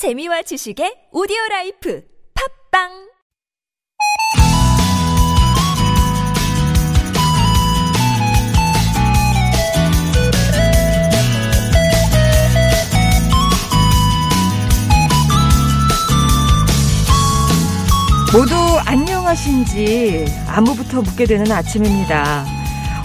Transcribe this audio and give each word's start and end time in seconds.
재미와 0.00 0.40
지식의 0.40 1.12
오디오 1.12 1.36
라이프 1.50 2.02
팝빵 2.72 2.88
모두 18.32 18.54
안녕하신지 18.86 20.24
안무부터 20.46 21.02
묻게 21.02 21.26
되는 21.26 21.52
아침입니다. 21.52 22.46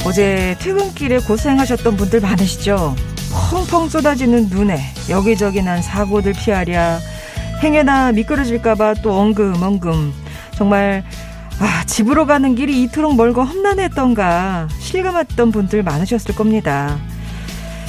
어제 0.05 0.55
퇴근길에 0.62 1.20
고생하셨던 1.20 1.98
분들 1.98 2.21
많으시죠? 2.21 2.96
펑펑 3.66 3.89
쏟아지는 3.89 4.47
눈에 4.50 4.79
여기저기 5.09 5.61
난 5.63 5.82
사고들 5.82 6.34
피하랴 6.34 7.00
행여나 7.64 8.11
미끄러질까봐 8.11 8.96
또 8.96 9.18
엉금엉금 9.18 10.14
정말 10.56 11.04
아 11.60 11.83
집으로 11.86 12.25
가는 12.25 12.54
길이 12.54 12.83
이토록 12.83 13.15
멀고 13.15 13.43
험난했던가 13.43 14.68
실감했던 14.79 15.51
분들 15.51 15.83
많으셨을 15.83 16.36
겁니다. 16.36 17.00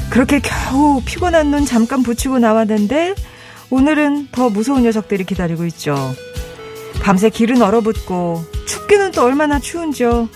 그렇게 0.09 0.41
겨우 0.41 1.03
피곤한 1.05 1.51
눈 1.51 1.67
잠깐 1.67 2.03
붙이고 2.03 2.39
나왔는데 2.39 3.15
오늘은 3.71 4.29
더 4.33 4.49
무서운 4.49 4.85
녀석들이 4.85 5.25
기다리고 5.25 5.67
있죠. 5.67 6.15
밤새 7.03 7.29
길은 7.29 7.61
얼어붙고 7.61 8.45
춥기는 8.67 9.13
또 9.13 9.25
얼마나 9.25 9.59
추운지요. 9.59 10.29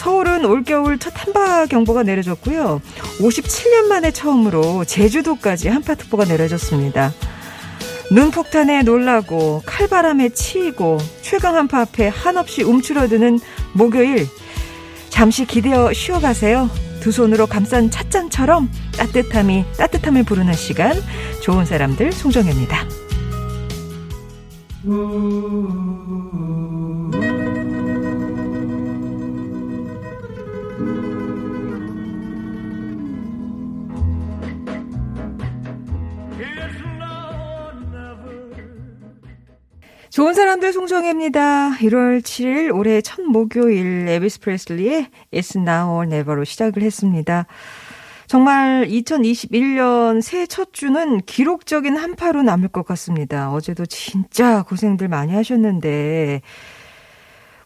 서울은 0.00 0.46
올겨울 0.46 0.98
첫 0.98 1.12
한파 1.14 1.66
경보가 1.66 2.04
내려졌고요. 2.04 2.80
57년 3.18 3.84
만에 3.84 4.10
처음으로 4.10 4.86
제주도까지 4.86 5.68
한파특보가 5.68 6.24
내려졌습니다. 6.24 7.12
눈폭탄에 8.10 8.82
놀라고 8.82 9.62
칼바람에 9.66 10.30
치이고 10.30 10.96
최강 11.20 11.56
한파 11.56 11.82
앞에 11.82 12.08
한없이 12.08 12.62
움츠러드는 12.62 13.40
목요일 13.74 14.26
잠시 15.10 15.44
기대어 15.44 15.92
쉬어가세요. 15.92 16.70
두 17.00 17.12
손으로 17.12 17.46
감싼 17.46 17.90
찻잔처럼 17.90 18.70
따뜻함이 18.96 19.66
따뜻함을 19.76 20.24
부르는 20.24 20.54
시간 20.54 20.94
좋은 21.42 21.66
사람들 21.66 22.12
송정혜입니다. 22.12 22.86
좋은 40.10 40.34
사람들 40.34 40.72
송정혜입니다. 40.72 41.76
1월 41.78 42.20
7일 42.20 42.74
올해 42.74 43.00
첫 43.00 43.22
목요일 43.22 44.08
에비스 44.08 44.40
프레슬리의 44.40 45.06
It's 45.32 45.56
Now 45.56 45.94
or 45.94 46.04
Never로 46.04 46.42
시작을 46.42 46.82
했습니다. 46.82 47.46
정말 48.26 48.88
2021년 48.88 50.20
새해 50.20 50.46
첫 50.46 50.72
주는 50.72 51.20
기록적인 51.20 51.96
한파로 51.96 52.42
남을 52.42 52.70
것 52.70 52.84
같습니다. 52.86 53.52
어제도 53.52 53.86
진짜 53.86 54.64
고생들 54.64 55.06
많이 55.06 55.32
하셨는데 55.32 56.42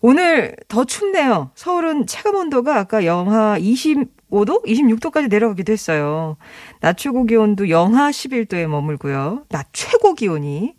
오늘 0.02 0.54
더 0.68 0.84
춥네요. 0.84 1.50
서울은 1.54 2.06
체감 2.06 2.34
온도가 2.34 2.78
아까 2.78 3.06
영하 3.06 3.58
25도, 3.58 4.66
26도까지 4.66 5.30
내려가기도 5.30 5.72
했어요. 5.72 6.36
낮 6.80 6.98
최고 6.98 7.24
기온도 7.24 7.70
영하 7.70 8.10
11도에 8.10 8.66
머물고요. 8.66 9.44
낮 9.48 9.66
최고 9.72 10.12
기온이 10.12 10.74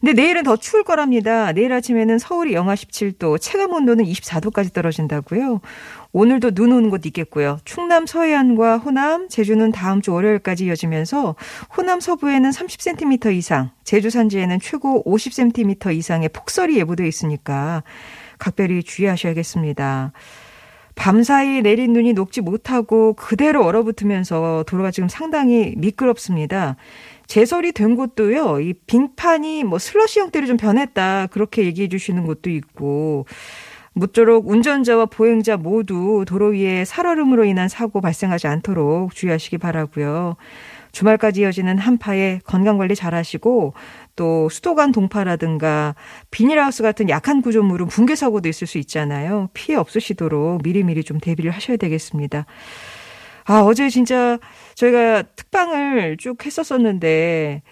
근데 0.00 0.14
내일은 0.14 0.44
더 0.44 0.56
추울 0.56 0.82
거랍니다. 0.82 1.52
내일 1.52 1.74
아침에는 1.74 2.18
서울이 2.18 2.54
영하 2.54 2.74
17도, 2.74 3.38
체감 3.38 3.74
온도는 3.74 4.06
24도까지 4.06 4.72
떨어진다고요. 4.72 5.60
오늘도 6.12 6.52
눈 6.52 6.72
오는 6.72 6.88
곳 6.88 7.04
있겠고요. 7.04 7.58
충남 7.66 8.06
서해안과 8.06 8.78
호남, 8.78 9.28
제주는 9.28 9.70
다음 9.72 10.00
주 10.00 10.12
월요일까지 10.14 10.64
이어지면서 10.64 11.36
호남 11.76 12.00
서부에는 12.00 12.48
30cm 12.50 13.34
이상, 13.36 13.70
제주 13.84 14.08
산지에는 14.08 14.58
최고 14.60 15.04
50cm 15.04 15.94
이상의 15.94 16.30
폭설이 16.30 16.78
예보돼 16.78 17.06
있으니까 17.06 17.82
각별히 18.38 18.82
주의하셔야겠습니다. 18.82 20.12
밤사이 21.00 21.62
내린 21.62 21.94
눈이 21.94 22.12
녹지 22.12 22.42
못하고 22.42 23.14
그대로 23.14 23.64
얼어붙으면서 23.64 24.64
도로가 24.66 24.90
지금 24.90 25.08
상당히 25.08 25.72
미끄럽습니다. 25.78 26.76
제설이 27.26 27.72
된 27.72 27.96
곳도요, 27.96 28.60
이 28.60 28.74
빙판이 28.74 29.64
뭐 29.64 29.78
슬러시 29.78 30.20
형태로 30.20 30.46
좀 30.46 30.58
변했다. 30.58 31.28
그렇게 31.28 31.64
얘기해 31.64 31.88
주시는 31.88 32.26
곳도 32.26 32.50
있고, 32.50 33.24
모쪼록 33.94 34.46
운전자와 34.46 35.06
보행자 35.06 35.56
모두 35.56 36.26
도로 36.28 36.48
위에 36.48 36.84
살얼음으로 36.84 37.46
인한 37.46 37.70
사고 37.70 38.02
발생하지 38.02 38.46
않도록 38.48 39.14
주의하시기 39.14 39.56
바라고요. 39.56 40.36
주말까지 40.92 41.42
이어지는 41.42 41.78
한파에 41.78 42.40
건강 42.44 42.76
관리 42.76 42.94
잘 42.94 43.14
하시고 43.14 43.74
또 44.20 44.50
수도관 44.50 44.92
동파라든가 44.92 45.94
비닐하우스 46.30 46.82
같은 46.82 47.08
약한 47.08 47.40
구조물은 47.40 47.86
붕괴 47.86 48.14
사고도 48.14 48.50
있을 48.50 48.66
수 48.66 48.76
있잖아요. 48.76 49.48
피해 49.54 49.78
없으시도록 49.78 50.60
미리미리 50.62 51.04
좀 51.04 51.18
대비를 51.18 51.52
하셔야 51.52 51.78
되겠습니다. 51.78 52.44
아, 53.46 53.60
어제 53.62 53.88
진짜 53.88 54.38
저희가 54.74 55.22
특방을 55.22 56.18
쭉 56.18 56.44
했었었는데, 56.44 57.62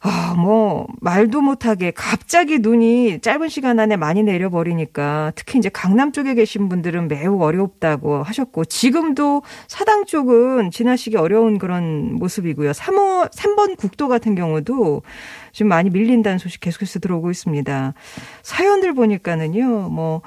아, 0.00 0.34
뭐, 0.38 0.86
말도 1.00 1.40
못하게 1.40 1.90
갑자기 1.90 2.60
눈이 2.60 3.20
짧은 3.20 3.48
시간 3.48 3.80
안에 3.80 3.96
많이 3.96 4.22
내려버리니까 4.22 5.32
특히 5.34 5.58
이제 5.58 5.68
강남 5.68 6.12
쪽에 6.12 6.34
계신 6.34 6.68
분들은 6.68 7.08
매우 7.08 7.42
어렵다고 7.42 8.22
하셨고, 8.22 8.64
지금도 8.66 9.42
사당 9.66 10.04
쪽은 10.06 10.70
지나시기 10.70 11.16
어려운 11.16 11.58
그런 11.58 12.14
모습이고요. 12.14 12.70
3호, 12.70 13.32
3번 13.32 13.76
국도 13.76 14.06
같은 14.06 14.36
경우도 14.36 15.02
좀 15.50 15.68
많이 15.68 15.90
밀린다는 15.90 16.38
소식 16.38 16.60
계속해서 16.60 17.00
들어오고 17.00 17.32
있습니다. 17.32 17.94
사연들 18.42 18.94
보니까는요, 18.94 19.88
뭐, 19.88 20.22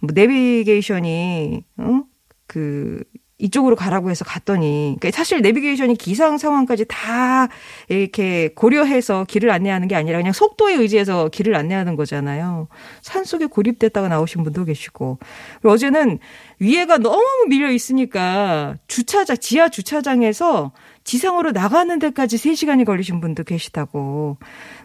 뭐 0.00 0.10
내비게이션이, 0.14 1.64
어? 1.78 2.02
그, 2.46 3.02
이쪽으로 3.38 3.76
가라고 3.76 4.10
해서 4.10 4.24
갔더니 4.24 4.96
그러니까 4.98 5.16
사실 5.16 5.40
내비게이션이 5.42 5.94
기상 5.94 6.38
상황까지 6.38 6.86
다 6.88 7.48
이렇게 7.88 8.48
고려해서 8.54 9.24
길을 9.24 9.50
안내하는 9.50 9.86
게 9.86 9.94
아니라 9.94 10.18
그냥 10.18 10.32
속도에 10.32 10.74
의지해서 10.74 11.28
길을 11.28 11.54
안내하는 11.54 11.94
거잖아요. 11.94 12.66
산속에 13.00 13.46
고립됐다가 13.46 14.08
나오신 14.08 14.42
분도 14.42 14.64
계시고 14.64 15.18
어제는 15.64 16.18
위에가 16.58 16.98
너무 16.98 17.46
밀려 17.48 17.70
있으니까 17.70 18.76
주차장 18.88 19.36
지하 19.36 19.68
주차장에서 19.68 20.72
지상으로 21.04 21.52
나가는 21.52 21.98
데까지 21.98 22.36
3시간이 22.36 22.84
걸리신 22.84 23.20
분도 23.20 23.42
계시다고. 23.42 24.36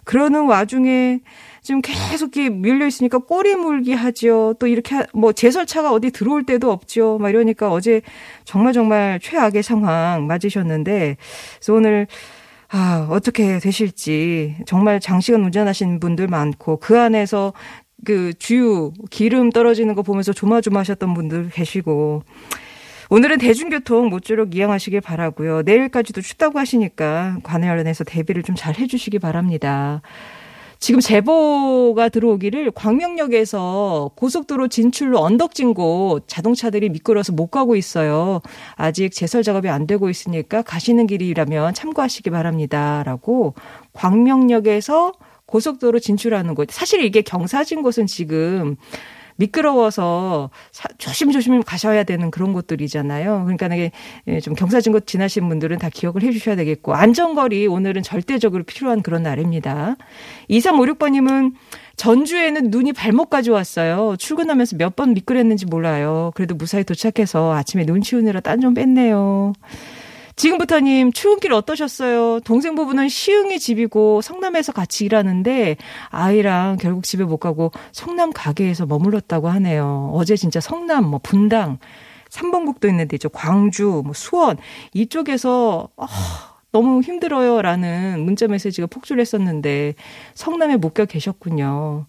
그러는 0.06 0.46
와중에 0.46 1.19
지금 1.63 1.81
계속 1.81 2.35
이렇게 2.35 2.50
밀려 2.50 2.85
있으니까 2.85 3.18
꼬리 3.19 3.56
물기 3.56 3.94
하죠. 3.94 4.53
또 4.59 4.68
이렇게 4.68 5.03
뭐 5.13 5.31
제설차가 5.31 5.91
어디 5.94 6.12
들어올 6.12 6.44
때도 6.46 6.69
없죠. 6.72 7.18
막 7.19 7.29
이러니까 7.29 7.72
어제 7.72 8.01
정말 8.44 8.74
정말 8.74 9.19
최악의 9.22 9.63
상황 9.63 10.28
맞으셨는데 10.28 11.18
그래서 11.56 11.74
오늘 11.74 12.07
아, 12.69 13.07
어떻게 13.09 13.59
되실지 13.59 14.57
정말 14.66 15.00
장시간 15.00 15.41
운전하신 15.44 16.00
분들 16.00 16.28
많고 16.28 16.78
그 16.78 17.00
안에서 17.00 17.53
그 18.06 18.34
주유 18.34 18.91
기름 19.09 19.50
떨어지는 19.51 19.95
거 19.95 20.01
보면서 20.01 20.34
조마조마하셨던 20.34 21.13
분들 21.13 21.50
계시고 21.53 22.24
오늘은 23.09 23.38
대중교통 23.38 24.09
모쪼록 24.09 24.56
이용하시길 24.56 25.00
바라고요. 25.01 25.62
내일까지도 25.62 26.22
춥다고 26.22 26.59
하시니까 26.59 27.38
관련해서 27.44 28.03
대비를 28.03 28.44
좀 28.44 28.56
잘 28.56 28.75
해주시기 28.78 29.19
바랍니다. 29.19 30.01
지금 30.83 31.00
제보가 31.00 32.09
들어오기를 32.09 32.71
광명역에서 32.71 34.12
고속도로 34.18 34.68
진출로 34.68 35.21
언덕진 35.21 35.74
곳 35.74 36.27
자동차들이 36.27 36.89
미끄러서 36.89 37.31
못 37.31 37.47
가고 37.47 37.77
있어요. 37.77 38.41
아직 38.75 39.13
제설 39.13 39.44
작업이 39.44 39.69
안 39.69 39.88
되고 39.88 40.09
있으니까 40.09 40.62
가시는 40.62 41.07
길이라면 41.07 41.74
참고하시기 41.74 42.30
바랍니다. 42.31 43.01
라고 43.06 43.53
광명역에서 43.94 45.13
고속도로 45.45 46.00
진출하는 46.00 46.53
곳. 46.53 46.69
사실 46.69 47.06
이게 47.06 47.21
경사진 47.21 47.81
곳은 47.81 48.06
지금 48.06 48.75
미끄러워서 49.44 50.50
사, 50.72 50.88
조심조심 50.98 51.63
가셔야 51.63 52.04
되는 52.04 52.31
그런 52.31 52.54
곳들이잖아요. 52.54 53.44
그러니까 53.45 53.68
이게 53.68 53.92
예, 54.28 54.40
좀 54.40 54.54
경사진 54.56 54.94
곳 54.94 55.06
지나신 55.06 55.48
분들은 55.50 55.80
다 55.80 55.90
기억을 55.90 56.24
해 56.24 56.31
주셔야 56.31 56.56
되겠고 56.56 56.94
안전거리 56.94 57.68
오늘은 57.68 58.04
절대적으로 58.04 58.63
필요한 58.63 59.01
그런 59.01 59.24
날입니다. 59.24 59.95
2356번님은 60.50 61.54
전주에는 61.95 62.69
눈이 62.72 62.94
발목까지 62.94 63.51
왔어요. 63.51 64.16
출근하면서 64.18 64.78
몇 64.78 64.94
번 64.95 65.16
미끄랬는지 65.16 65.66
몰라요. 65.66 66.31
그래도 66.36 66.54
무사히 66.54 66.84
도착해서 66.84 67.54
아침에 67.54 67.84
눈 67.84 68.01
치우느라 68.01 68.42
딴 68.42 68.62
좀 68.62 68.75
뺐네요. 68.75 69.54
지금부터님 70.35 71.12
출근길 71.12 71.53
어떠셨어요? 71.53 72.39
동생 72.41 72.75
부부는 72.75 73.07
시흥이 73.09 73.59
집이고 73.59 74.21
성남에서 74.21 74.71
같이 74.71 75.06
일하는데 75.06 75.77
아이랑 76.09 76.77
결국 76.80 77.03
집에 77.03 77.24
못 77.24 77.38
가고 77.38 77.71
성남 77.91 78.31
가게에서 78.33 78.85
머물렀다고 78.85 79.50
하네요. 79.50 80.12
어제 80.13 80.35
진짜 80.35 80.59
성남 80.59 81.06
뭐 81.06 81.19
분당 81.21 81.77
삼번국도 82.30 82.88
있는데 82.88 83.15
이제 83.15 83.30
광주 83.31 84.01
뭐 84.03 84.13
수원 84.13 84.57
이쪽에서 84.94 85.89
아, 85.97 86.07
너무 86.71 87.01
힘들어요라는 87.01 88.21
문자 88.25 88.47
메시지가 88.47 88.88
폭주했었는데 88.88 89.94
성남에 90.33 90.77
묶여 90.77 91.06
계셨군요. 91.06 92.07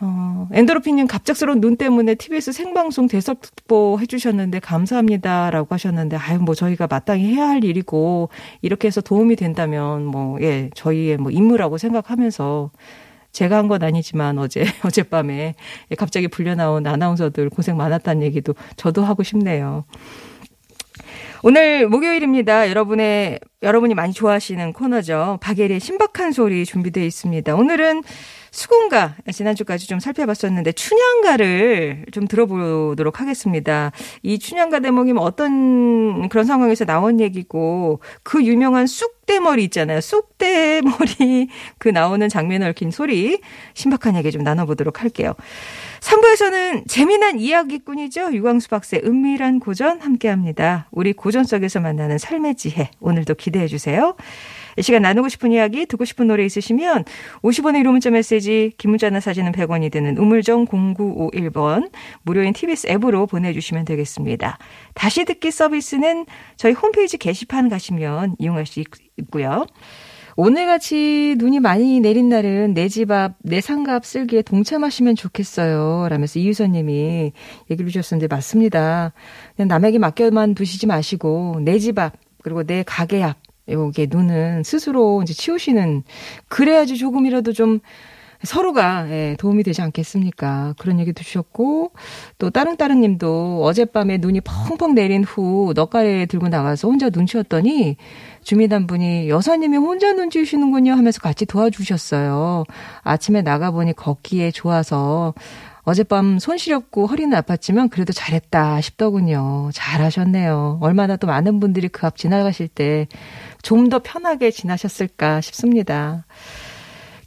어, 0.00 0.48
엔도로핀님 0.52 1.08
갑작스러운 1.08 1.60
눈 1.60 1.76
때문에 1.76 2.14
TBS 2.14 2.52
생방송 2.52 3.08
대석보 3.08 3.98
해주셨는데 4.00 4.60
감사합니다라고 4.60 5.74
하셨는데 5.74 6.16
아유 6.16 6.38
뭐 6.38 6.54
저희가 6.54 6.86
마땅히 6.86 7.34
해야 7.34 7.48
할 7.48 7.64
일이고 7.64 8.28
이렇게 8.62 8.86
해서 8.88 9.00
도움이 9.00 9.36
된다면 9.36 10.04
뭐 10.06 10.38
예 10.40 10.70
저희의 10.74 11.16
뭐 11.18 11.32
임무라고 11.32 11.78
생각하면서 11.78 12.70
제가 13.32 13.56
한 13.58 13.68
건 13.68 13.82
아니지만 13.82 14.38
어제 14.38 14.64
어젯밤에 14.84 15.54
갑자기 15.98 16.28
불려 16.28 16.54
나온 16.54 16.86
아나운서들 16.86 17.50
고생 17.50 17.76
많았다는 17.76 18.22
얘기도 18.22 18.54
저도 18.76 19.04
하고 19.04 19.22
싶네요. 19.22 19.84
오늘 21.42 21.88
목요일입니다. 21.88 22.68
여러분의 22.68 23.38
여러분이 23.62 23.94
많이 23.94 24.12
좋아하시는 24.12 24.72
코너죠. 24.72 25.38
박예리의 25.40 25.80
신박한 25.80 26.32
소리 26.32 26.64
준비되어 26.64 27.04
있습니다. 27.04 27.54
오늘은 27.54 28.02
수군가 28.50 29.14
지난주까지 29.30 29.86
좀 29.86 30.00
살펴봤었는데 30.00 30.72
춘향가를 30.72 32.06
좀 32.12 32.26
들어보도록 32.26 33.20
하겠습니다. 33.20 33.92
이 34.22 34.38
춘향가 34.38 34.80
대목이 34.80 35.12
뭐 35.12 35.24
어떤 35.24 36.28
그런 36.28 36.44
상황에서 36.44 36.84
나온 36.84 37.20
얘기고 37.20 38.00
그 38.22 38.44
유명한 38.44 38.86
쑥대머리 38.86 39.64
있잖아요. 39.64 40.00
쑥대머리 40.00 41.48
그 41.78 41.88
나오는 41.88 42.28
장면을 42.28 42.68
얽힌 42.68 42.90
소리 42.90 43.40
신박한 43.74 44.16
얘기 44.16 44.30
좀 44.30 44.42
나눠보도록 44.42 45.02
할게요. 45.02 45.34
3부에서는 46.00 46.88
재미난 46.88 47.40
이야기꾼이죠. 47.40 48.32
유광수 48.32 48.68
박사의 48.68 49.02
은밀한 49.04 49.60
고전 49.60 50.00
함께합니다. 50.00 50.88
우리 50.90 51.12
고전 51.12 51.44
속에서 51.44 51.80
만나는 51.80 52.18
삶의 52.18 52.54
지혜 52.54 52.90
오늘도 53.00 53.34
기대해 53.34 53.66
주세요. 53.66 54.14
이 54.76 54.82
시간 54.82 55.02
나누고 55.02 55.28
싶은 55.28 55.50
이야기, 55.50 55.86
듣고 55.86 56.04
싶은 56.04 56.28
노래 56.28 56.44
있으시면 56.44 57.04
50원의 57.42 57.82
1호 57.82 57.90
문자 57.90 58.10
메시지, 58.10 58.72
긴 58.78 58.90
문자나 58.90 59.18
사진은 59.18 59.52
100원이 59.52 59.90
되는 59.90 60.16
우물정 60.16 60.66
0951번 60.66 61.90
무료인 62.22 62.52
TBS 62.52 62.86
앱으로 62.88 63.26
보내주시면 63.26 63.84
되겠습니다. 63.84 64.58
다시 64.94 65.24
듣기 65.24 65.50
서비스는 65.50 66.26
저희 66.56 66.72
홈페이지 66.74 67.18
게시판 67.18 67.68
가시면 67.68 68.36
이용할 68.38 68.66
수 68.66 68.80
있고요. 69.16 69.66
오늘같이 70.40 71.34
눈이 71.36 71.58
많이 71.58 71.98
내린 71.98 72.28
날은 72.28 72.72
내 72.72 72.86
집 72.88 73.10
앞, 73.10 73.34
내 73.42 73.60
상가 73.60 73.96
앞 73.96 74.06
쓸기에 74.06 74.42
동참하시면 74.42 75.16
좋겠어요. 75.16 76.06
라면서 76.08 76.38
이유선 76.38 76.70
님이 76.72 77.32
얘기를 77.68 77.90
주셨는데 77.90 78.32
맞습니다. 78.32 79.12
그냥 79.56 79.66
남에게 79.66 79.98
맡겨만 79.98 80.54
두시지 80.54 80.86
마시고 80.86 81.58
내 81.64 81.80
집 81.80 81.98
앞, 81.98 82.12
그리고 82.44 82.62
내 82.62 82.84
가게 82.86 83.20
앞, 83.24 83.36
요게 83.68 84.06
눈은 84.10 84.62
스스로 84.62 85.22
이제 85.24 85.34
치우시는 85.34 86.04
그래야지 86.46 86.98
조금이라도 86.98 87.52
좀 87.52 87.80
서로가 88.42 89.10
예, 89.10 89.36
도움이 89.38 89.62
되지 89.64 89.82
않겠습니까? 89.82 90.74
그런 90.78 91.00
얘기도 91.00 91.22
주셨고 91.22 91.92
또 92.38 92.50
따릉따릉님도 92.50 93.62
어젯밤에 93.64 94.18
눈이 94.18 94.42
펑펑 94.42 94.94
내린 94.94 95.24
후 95.24 95.72
넉가래 95.74 96.26
들고 96.26 96.48
나가서 96.48 96.88
혼자 96.88 97.10
눈 97.10 97.26
치웠더니 97.26 97.96
주민 98.42 98.72
한 98.72 98.86
분이 98.86 99.28
여사님이 99.28 99.76
혼자 99.78 100.12
눈 100.12 100.30
치우시는군요 100.30 100.92
하면서 100.92 101.20
같이 101.20 101.46
도와주셨어요. 101.46 102.64
아침에 103.02 103.42
나가보니 103.42 103.94
걷기에 103.94 104.52
좋아서 104.52 105.34
어젯밤 105.82 106.38
손 106.38 106.58
시렵고 106.58 107.06
허리는 107.06 107.36
아팠지만 107.40 107.88
그래도 107.90 108.12
잘했다 108.12 108.80
싶더군요. 108.82 109.70
잘하셨네요. 109.72 110.78
얼마나 110.82 111.16
또 111.16 111.26
많은 111.26 111.60
분들이 111.60 111.88
그 111.88 112.06
앞 112.06 112.16
지나가실 112.16 112.68
때 112.68 113.06
좀 113.62 113.88
더 113.88 113.98
편하게 114.00 114.50
지나셨을까 114.50 115.40
싶습니다. 115.40 116.24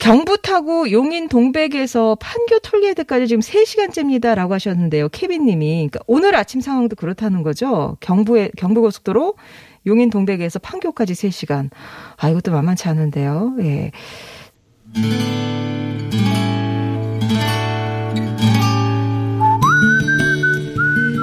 경부 0.01 0.39
타고 0.41 0.89
용인 0.89 1.29
동백에서 1.29 2.17
판교 2.19 2.59
톨게이트까지 2.63 3.27
지금 3.27 3.39
3시간째입니다라고 3.39 4.51
하셨는데요. 4.53 5.09
케빈 5.09 5.45
님이. 5.45 5.75
그러니까 5.75 5.99
오늘 6.07 6.35
아침 6.35 6.59
상황도 6.59 6.95
그렇다는 6.95 7.43
거죠. 7.43 7.97
경부에 7.99 8.49
경부고속도로 8.57 9.35
용인 9.85 10.09
동백에서 10.09 10.57
판교까지 10.57 11.13
3시간. 11.13 11.69
아, 12.17 12.29
이것도 12.29 12.51
만만치 12.51 12.89
않은데요. 12.89 13.53
예. 13.59 13.91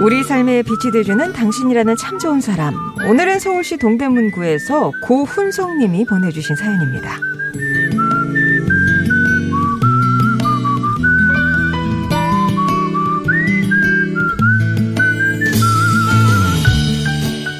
우리 0.00 0.22
삶에 0.22 0.62
빛이 0.62 0.92
되주는 0.92 1.32
당신이라는 1.32 1.96
참 1.96 2.20
좋은 2.20 2.40
사람. 2.40 2.74
오늘은 3.10 3.40
서울시 3.40 3.76
동대문구에서 3.76 4.92
고훈성님이 5.04 6.04
보내주신 6.04 6.54
사연입니다. 6.54 7.37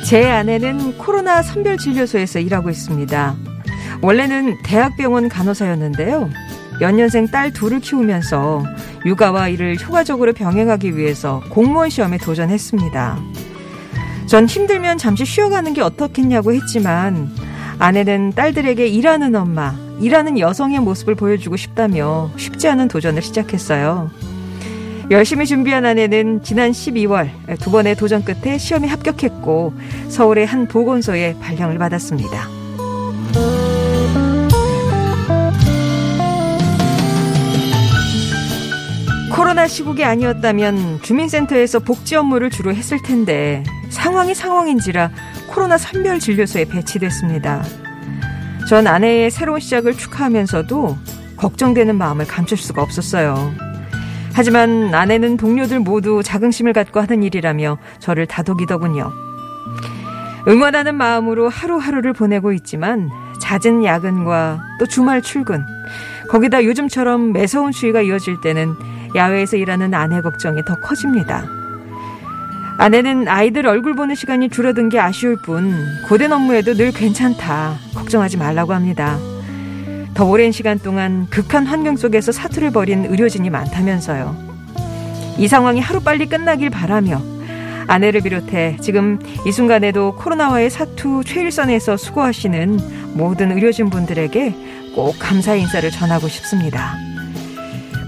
제 0.09 0.25
아내는 0.27 0.97
코로나 0.97 1.43
선별진료소에서 1.43 2.39
일하고 2.39 2.71
있습니다. 2.71 3.37
원래는 4.01 4.63
대학병원 4.63 5.29
간호사였는데요. 5.29 6.31
연년생 6.81 7.27
딸 7.27 7.53
둘을 7.53 7.81
키우면서 7.81 8.65
육아와 9.05 9.49
일을 9.49 9.77
효과적으로 9.79 10.33
병행하기 10.33 10.97
위해서 10.97 11.43
공무원 11.51 11.91
시험에 11.91 12.17
도전했습니다. 12.17 13.19
전 14.25 14.47
힘들면 14.47 14.97
잠시 14.97 15.27
쉬어가는 15.27 15.75
게 15.75 15.83
어떻겠냐고 15.83 16.55
했지만 16.55 17.31
아내는 17.79 18.33
딸들에게 18.35 18.87
일하는 18.87 19.37
엄마, 19.37 19.75
일하는 20.01 20.39
여성의 20.39 20.81
모습을 20.81 21.17
보여주고 21.17 21.59
싶다며 21.59 22.31
쉽지 22.39 22.67
않은 22.67 22.89
도전을 22.89 23.21
시작했어요. 23.21 24.11
열심히 25.11 25.47
준비한 25.47 25.87
아내는 25.87 26.43
지난 26.43 26.71
12월 26.71 27.31
두 27.61 27.71
번의 27.71 27.97
도전 27.97 28.23
끝에 28.23 28.59
시험에 28.59 28.89
합격했고 28.89 29.73
서울의 30.09 30.45
한 30.45 30.69
보건소에 30.69 31.35
발령을 31.41 31.79
받았습니다. 31.79 32.47
코로나 39.35 39.67
시국이 39.67 40.05
아니었다면 40.05 41.01
주민센터에서 41.01 41.79
복지 41.79 42.15
업무를 42.17 42.51
주로 42.51 42.75
했을 42.75 43.01
텐데 43.01 43.65
상황이 43.89 44.35
상황인지라 44.35 45.11
코로나 45.47 45.79
선별 45.79 46.19
진료소에 46.19 46.67
배치됐습니다. 46.67 47.65
전 48.69 48.87
아내의 48.87 49.31
새로운 49.31 49.61
시작을 49.61 49.95
축하하면서도 49.95 50.99
걱정되는 51.39 51.97
마음을 51.97 52.27
감출 52.27 52.59
수가 52.59 52.83
없었어요. 52.83 53.68
하지만 54.39 54.95
아내는 54.95 55.37
동료들 55.37 55.81
모두 55.81 56.23
자긍심을 56.23 56.73
갖고 56.73 57.01
하는 57.01 57.25
일이라며 57.25 57.77
저를 57.99 58.27
다독이더군요. 58.27 59.11
응원하는 60.47 60.95
마음으로 60.95 61.49
하루하루를 61.49 62.13
보내고 62.13 62.53
있지만 62.53 63.11
잦은 63.41 63.85
야근과 63.85 64.61
또 64.79 64.87
주말 64.87 65.23
출근, 65.23 65.65
거기다 66.31 66.63
요즘처럼 66.63 67.33
매서운 67.33 67.73
추위가 67.73 68.01
이어질 68.01 68.41
때는 68.41 68.75
야외에서 69.17 69.57
일하는 69.57 69.93
아내 69.93 70.21
걱정이 70.21 70.65
더 70.65 70.77
커집니다. 70.77 71.45
아내는 72.79 73.27
아이들 73.27 73.67
얼굴 73.67 73.97
보는 73.97 74.15
시간이 74.15 74.51
줄어든 74.51 74.89
게 74.89 75.01
아쉬울 75.01 75.35
뿐 75.43 75.75
고된 76.09 76.33
업무에도 76.33 76.75
늘 76.75 76.93
괜찮다. 76.93 77.75
걱정하지 77.93 78.37
말라고 78.37 78.73
합니다. 78.73 79.19
더 80.19 80.25
오랜 80.25 80.51
시간 80.51 80.81
동안 80.81 81.29
극한 81.31 81.65
환경 81.65 81.97
속에서 81.97 82.33
사투를 82.33 82.73
벌인 82.73 83.05
의료진이 83.05 83.51
많다면서요. 83.51 84.37
이 85.39 85.47
상황이 85.47 85.79
하루빨리 85.79 86.27
끝나길 86.27 86.71
바라며 86.71 87.23
아내를 87.87 88.23
비롯해 88.23 88.79
지금 88.81 89.21
이 89.47 89.53
순간에도 89.53 90.17
코로나와의 90.17 90.71
사투 90.71 91.23
최일선에서 91.25 91.97
수고하시는 91.97 92.81
모든 93.15 93.53
의료진 93.53 93.91
분들에게 93.91 94.93
꼭 94.97 95.15
감사 95.21 95.55
인사를 95.55 95.89
전하고 95.89 96.27
싶습니다. 96.27 96.97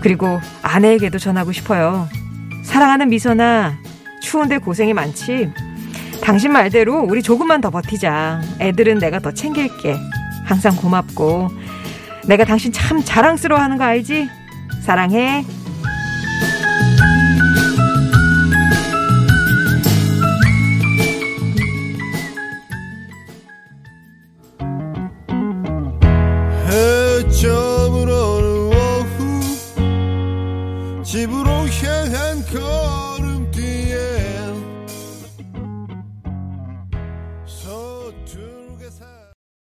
그리고 0.03 0.41
아내에게도 0.63 1.21
전하고 1.21 1.53
싶어요. 1.53 2.09
사랑하는 2.65 3.09
미선아, 3.11 3.79
추운데 4.21 4.59
고생이 4.59 4.95
많지? 4.95 5.53
당신 6.23 6.51
말대로 6.51 7.05
우리 7.05 7.23
조금만 7.23 7.61
더 7.61 7.71
버티자. 7.71 8.41
애들은 8.59 8.99
내가 8.99 9.21
더 9.21 9.31
챙길게. 9.31 9.95
항상 10.45 10.75
고맙고. 10.75 11.70
내가 12.27 12.45
당신 12.45 12.73
참 12.73 13.03
자랑스러워 13.03 13.61
하는 13.61 13.77
거 13.79 13.85
알지? 13.85 14.29
사랑해. 14.83 15.45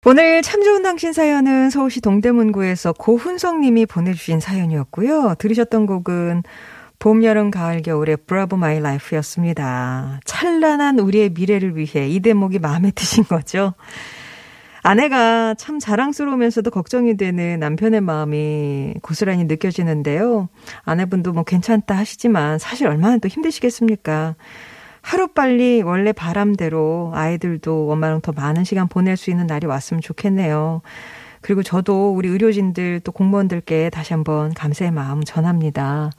오늘 0.07 0.43
참 0.43 0.63
좋은 0.63 0.83
당신 0.83 1.13
사연은 1.13 1.71
서울시 1.71 1.99
동대문구에서 1.99 2.93
고훈성 2.93 3.61
님이 3.61 3.87
보내주신 3.87 4.39
사연이었고요. 4.39 5.33
들으셨던 5.39 5.87
곡은 5.87 6.43
봄, 6.99 7.23
여름, 7.23 7.49
가을, 7.49 7.81
겨울의 7.81 8.17
Bravo 8.27 8.55
My 8.55 8.79
Life였습니다. 8.79 10.19
찬란한 10.23 10.99
우리의 10.99 11.31
미래를 11.31 11.75
위해 11.75 12.07
이 12.07 12.19
대목이 12.19 12.59
마음에 12.59 12.91
드신 12.93 13.23
거죠. 13.23 13.73
아내가 14.83 15.55
참 15.55 15.79
자랑스러우면서도 15.79 16.69
걱정이 16.69 17.17
되는 17.17 17.59
남편의 17.59 18.01
마음이 18.01 18.93
고스란히 19.01 19.45
느껴지는데요. 19.45 20.49
아내분도 20.83 21.33
뭐 21.33 21.41
괜찮다 21.41 21.97
하시지만 21.97 22.59
사실 22.59 22.85
얼마나 22.85 23.17
또 23.17 23.27
힘드시겠습니까? 23.27 24.35
하루빨리 25.05 25.83
원래 25.83 26.11
바람대로 26.11 27.11
아이들도 27.13 27.91
엄마랑 27.91 28.21
더 28.21 28.31
많은 28.31 28.63
시간 28.63 28.87
보낼 28.87 29.17
수 29.17 29.29
있는 29.29 29.45
날이 29.45 29.67
왔으면 29.67 30.01
좋겠네요. 30.01 30.81
그리고 31.41 31.61
저도 31.61 32.11
우리 32.15 32.27
의료진들 32.27 33.01
또 33.01 33.11
공무원들께 33.11 33.91
다시 33.91 34.13
한번 34.13 34.55
감사의 34.55 34.89
마음 34.89 35.23
전합니다. 35.23 36.09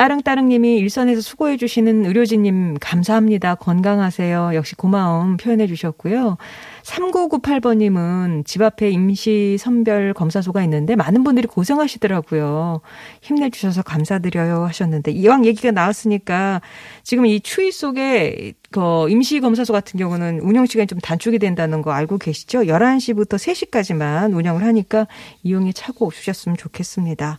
따릉따릉님이 0.00 0.78
일선에서 0.78 1.20
수고해주시는 1.20 2.06
의료진님 2.06 2.78
감사합니다. 2.80 3.56
건강하세요. 3.56 4.52
역시 4.54 4.74
고마움 4.74 5.36
표현해 5.36 5.66
주셨고요. 5.66 6.38
3998번님은 6.84 8.46
집 8.46 8.62
앞에 8.62 8.88
임시 8.88 9.58
선별 9.60 10.14
검사소가 10.14 10.62
있는데 10.64 10.96
많은 10.96 11.22
분들이 11.22 11.46
고생하시더라고요. 11.46 12.80
힘내주셔서 13.20 13.82
감사드려요 13.82 14.64
하셨는데 14.64 15.10
이왕 15.10 15.44
얘기가 15.44 15.70
나왔으니까 15.70 16.62
지금 17.02 17.26
이 17.26 17.38
추위 17.40 17.70
속에 17.70 18.54
그 18.70 19.06
임시 19.10 19.40
검사소 19.40 19.74
같은 19.74 19.98
경우는 20.00 20.40
운영 20.40 20.64
시간이 20.64 20.86
좀 20.86 20.98
단축이 20.98 21.38
된다는 21.38 21.82
거 21.82 21.92
알고 21.92 22.16
계시죠? 22.16 22.60
11시부터 22.60 23.34
3시까지만 23.34 24.34
운영을 24.34 24.64
하니까 24.64 25.06
이용에 25.42 25.72
차고 25.72 26.10
주셨으면 26.10 26.56
좋겠습니다. 26.56 27.38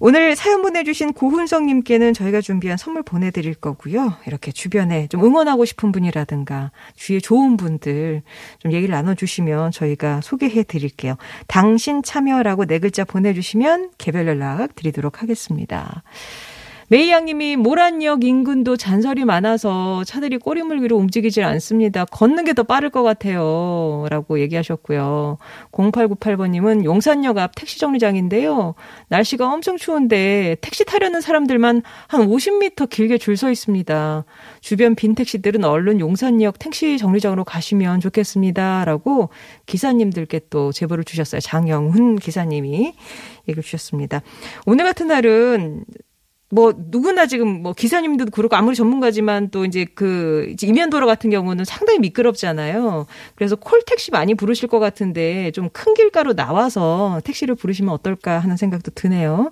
오늘 0.00 0.34
사연 0.34 0.62
보내주신 0.62 1.12
고훈성님께는 1.12 2.14
저희가 2.14 2.40
준비한 2.40 2.76
선물 2.76 3.02
보내드릴 3.02 3.54
거고요. 3.54 4.14
이렇게 4.26 4.50
주변에 4.52 5.06
좀 5.08 5.24
응원하고 5.24 5.64
싶은 5.64 5.92
분이라든가 5.92 6.72
주위에 6.96 7.20
좋은 7.20 7.56
분들 7.56 8.22
좀 8.58 8.72
얘기를 8.72 8.92
나눠주시면 8.92 9.70
저희가 9.70 10.20
소개해 10.20 10.64
드릴게요. 10.64 11.16
당신 11.46 12.02
참여라고 12.02 12.66
네 12.66 12.78
글자 12.78 13.04
보내주시면 13.04 13.90
개별 13.98 14.26
연락 14.26 14.74
드리도록 14.74 15.22
하겠습니다. 15.22 16.02
메이양님이 16.88 17.56
모란역 17.56 18.24
인근도 18.24 18.76
잔설이 18.76 19.24
많아서 19.24 20.04
차들이 20.04 20.38
꼬리물 20.38 20.82
위로 20.82 20.96
움직이질 20.96 21.44
않습니다. 21.44 22.04
걷는 22.06 22.44
게 22.44 22.54
더 22.54 22.62
빠를 22.62 22.90
것 22.90 23.02
같아요. 23.02 24.06
라고 24.10 24.38
얘기하셨고요. 24.38 25.38
0898번님은 25.72 26.84
용산역 26.84 27.38
앞 27.38 27.50
택시 27.56 27.80
정류장인데요. 27.80 28.74
날씨가 29.08 29.52
엄청 29.52 29.76
추운데 29.76 30.56
택시 30.60 30.84
타려는 30.84 31.20
사람들만 31.20 31.82
한 32.06 32.28
50m 32.28 32.88
길게 32.88 33.18
줄 33.18 33.34
서 33.34 33.50
있습니다. 33.50 34.24
주변 34.60 34.94
빈 34.94 35.16
택시들은 35.16 35.64
얼른 35.64 35.98
용산역 35.98 36.60
택시 36.60 36.98
정류장으로 36.98 37.42
가시면 37.42 37.98
좋겠습니다. 37.98 38.84
라고 38.84 39.30
기사님들께 39.66 40.42
또 40.50 40.70
제보를 40.70 41.02
주셨어요. 41.02 41.40
장영훈 41.40 42.14
기사님이 42.16 42.94
얘기를 43.48 43.62
주셨습니다. 43.64 44.22
오늘 44.66 44.84
같은 44.84 45.08
날은 45.08 45.84
뭐 46.54 46.72
누구나 46.76 47.26
지금 47.26 47.62
뭐 47.62 47.72
기사님도 47.72 48.26
그렇고 48.26 48.54
아무리 48.54 48.76
전문가지만 48.76 49.50
또 49.50 49.64
이제 49.64 49.86
그 49.92 50.54
이면도로 50.62 51.04
같은 51.06 51.28
경우는 51.30 51.64
상당히 51.64 51.98
미끄럽잖아요. 51.98 53.06
그래서 53.34 53.56
콜 53.56 53.82
택시 53.84 54.12
많이 54.12 54.34
부르실 54.34 54.68
것 54.68 54.78
같은데 54.78 55.50
좀 55.50 55.68
큰 55.72 55.94
길가로 55.94 56.34
나와서 56.34 57.20
택시를 57.24 57.56
부르시면 57.56 57.92
어떨까 57.92 58.38
하는 58.38 58.56
생각도 58.56 58.92
드네요. 58.94 59.50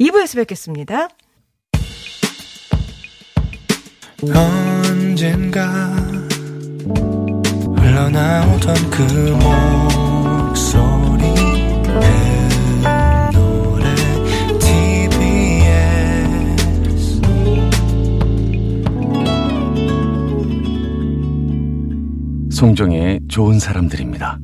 2부에서 0.00 0.36
뵙겠습니다. 0.36 1.08
언젠가 4.22 5.92
흘러나오던 7.76 8.74
그목 8.90 10.13
송정의 22.64 23.20
좋은 23.28 23.58
사람들입니다. 23.58 24.38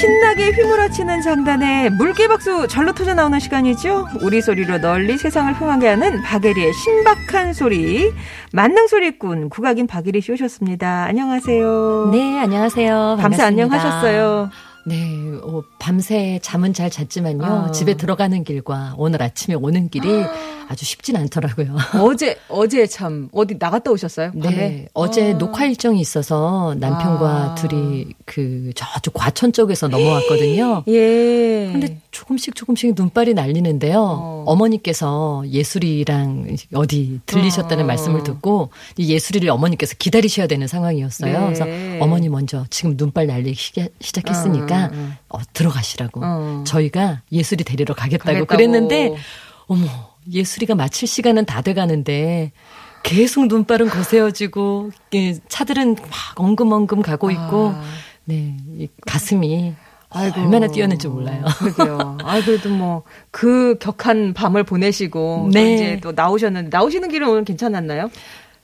신나게 0.00 0.52
휘몰아치는 0.52 1.20
장단에 1.20 1.90
물개박수 1.90 2.68
절로 2.68 2.94
터져 2.94 3.12
나오는 3.12 3.38
시간이죠. 3.38 4.06
우리 4.22 4.40
소리로 4.40 4.78
널리 4.78 5.18
세상을 5.18 5.52
흥하게 5.52 5.88
하는 5.88 6.22
박예리의 6.22 6.72
신박한 6.72 7.52
소리. 7.52 8.10
만능 8.54 8.86
소리꾼 8.86 9.50
국악인 9.50 9.86
박예리 9.86 10.22
씨 10.22 10.32
오셨습니다. 10.32 11.04
안녕하세요. 11.04 12.08
네, 12.10 12.38
안녕하세요. 12.38 13.18
밤새 13.20 13.42
반갑습니다. 13.42 13.46
안녕하셨어요. 13.46 14.50
네, 14.86 15.32
어, 15.42 15.62
밤새 15.78 16.38
잠은 16.42 16.74
잘 16.74 16.90
잤지만요. 16.90 17.42
어. 17.68 17.70
집에 17.72 17.94
들어가는 17.94 18.44
길과 18.44 18.94
오늘 18.98 19.22
아침에 19.22 19.54
오는 19.54 19.88
길이 19.88 20.08
아주 20.68 20.84
쉽진 20.84 21.16
않더라고요. 21.16 21.74
어제 22.00 22.38
어제 22.48 22.86
참 22.86 23.28
어디 23.32 23.56
나갔다 23.58 23.90
오셨어요? 23.90 24.32
네, 24.34 24.40
밤에? 24.42 24.88
어제 24.92 25.32
어. 25.32 25.38
녹화 25.38 25.64
일정이 25.64 26.00
있어서 26.00 26.74
남편과 26.78 27.26
아. 27.28 27.54
둘이 27.54 28.08
그 28.26 28.72
저쪽 28.74 29.14
과천 29.14 29.52
쪽에서 29.52 29.88
넘어왔거든요. 29.88 30.84
예. 30.88 31.70
근데 31.72 31.98
조금씩 32.10 32.54
조금씩 32.54 32.94
눈발이 32.94 33.32
날리는데요. 33.34 33.98
어. 34.00 34.44
어. 34.46 34.56
머니께서 34.56 35.44
예술이랑 35.50 36.56
어디 36.74 37.20
들리셨다는 37.26 37.84
어. 37.84 37.86
말씀을 37.86 38.22
듣고 38.22 38.68
이 38.98 39.12
예술이를 39.12 39.48
어머니께서 39.50 39.94
기다리셔야 39.98 40.46
되는 40.46 40.66
상황이었어요. 40.66 41.32
네. 41.32 41.44
그래서 41.44 41.64
어머니 42.04 42.28
먼저 42.28 42.64
지금 42.68 42.96
눈발 42.98 43.26
날리기 43.26 43.54
시작- 43.54 43.88
시작했으니까 44.00 44.73
어, 44.76 44.90
어, 44.92 45.12
어. 45.28 45.38
어, 45.38 45.42
들어가시라고 45.52 46.20
어. 46.24 46.64
저희가 46.66 47.22
예술이 47.32 47.64
데리러 47.64 47.94
가겠다고, 47.94 48.24
가겠다고. 48.26 48.46
그랬는데 48.46 49.14
어머 49.66 49.86
예술이가 50.30 50.74
마칠 50.74 51.08
시간은 51.08 51.44
다 51.44 51.62
돼가는데 51.62 52.52
계속 53.02 53.46
눈발은 53.46 53.90
거세어지고 53.90 54.90
예, 55.14 55.34
차들은 55.48 55.94
막 55.94 56.10
엉금엉금 56.36 57.02
가고 57.02 57.30
있고 57.30 57.72
아. 57.74 57.82
네이 58.24 58.88
가슴이 59.06 59.74
아이고. 60.14 60.40
얼마나 60.42 60.68
뛰었는지 60.68 61.08
몰라요. 61.08 61.44
그러게요. 61.58 62.18
아, 62.22 62.40
그래도 62.40 62.68
뭐, 62.70 63.02
그 63.32 63.76
격한 63.80 64.32
밤을 64.32 64.62
보내시고, 64.62 65.50
또 65.52 65.58
네. 65.58 65.74
이제 65.74 66.00
또 66.00 66.12
나오셨는데, 66.12 66.68
나오시는 66.70 67.08
길은 67.08 67.28
오늘 67.28 67.44
괜찮았나요? 67.44 68.10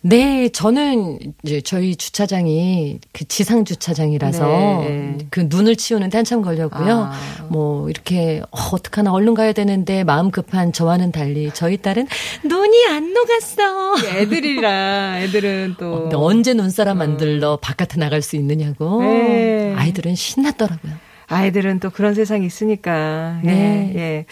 네, 0.02 0.48
저는 0.48 1.18
이제 1.44 1.60
저희 1.60 1.94
주차장이 1.94 2.98
그 3.12 3.26
지상 3.28 3.64
주차장이라서 3.64 4.46
네. 4.46 5.18
그 5.30 5.46
눈을 5.48 5.76
치우는데 5.76 6.16
한참 6.16 6.42
걸렸고요. 6.42 7.10
아. 7.10 7.46
뭐 7.48 7.90
이렇게 7.90 8.42
어, 8.50 8.58
어떡하나 8.72 9.12
얼른 9.12 9.34
가야 9.34 9.52
되는데 9.52 10.04
마음 10.04 10.30
급한 10.30 10.72
저와는 10.72 11.12
달리 11.12 11.50
저희 11.52 11.76
딸은 11.76 12.06
눈이 12.44 12.86
안 12.86 13.12
녹았어. 13.12 14.16
애들이라, 14.16 15.20
애들은 15.20 15.74
또. 15.78 16.02
근데 16.02 16.16
언제 16.16 16.54
눈사람 16.54 16.98
만들러 16.98 17.56
바깥에 17.56 17.98
나갈 17.98 18.22
수 18.22 18.36
있느냐고. 18.36 19.02
네. 19.02 19.74
아이들은 19.76 20.14
신났더라고요. 20.14 21.09
아이들은 21.30 21.78
또 21.80 21.90
그런 21.90 22.14
세상이 22.14 22.44
있으니까. 22.44 23.40
예, 23.44 23.46
네. 23.46 23.92
예. 23.94 24.24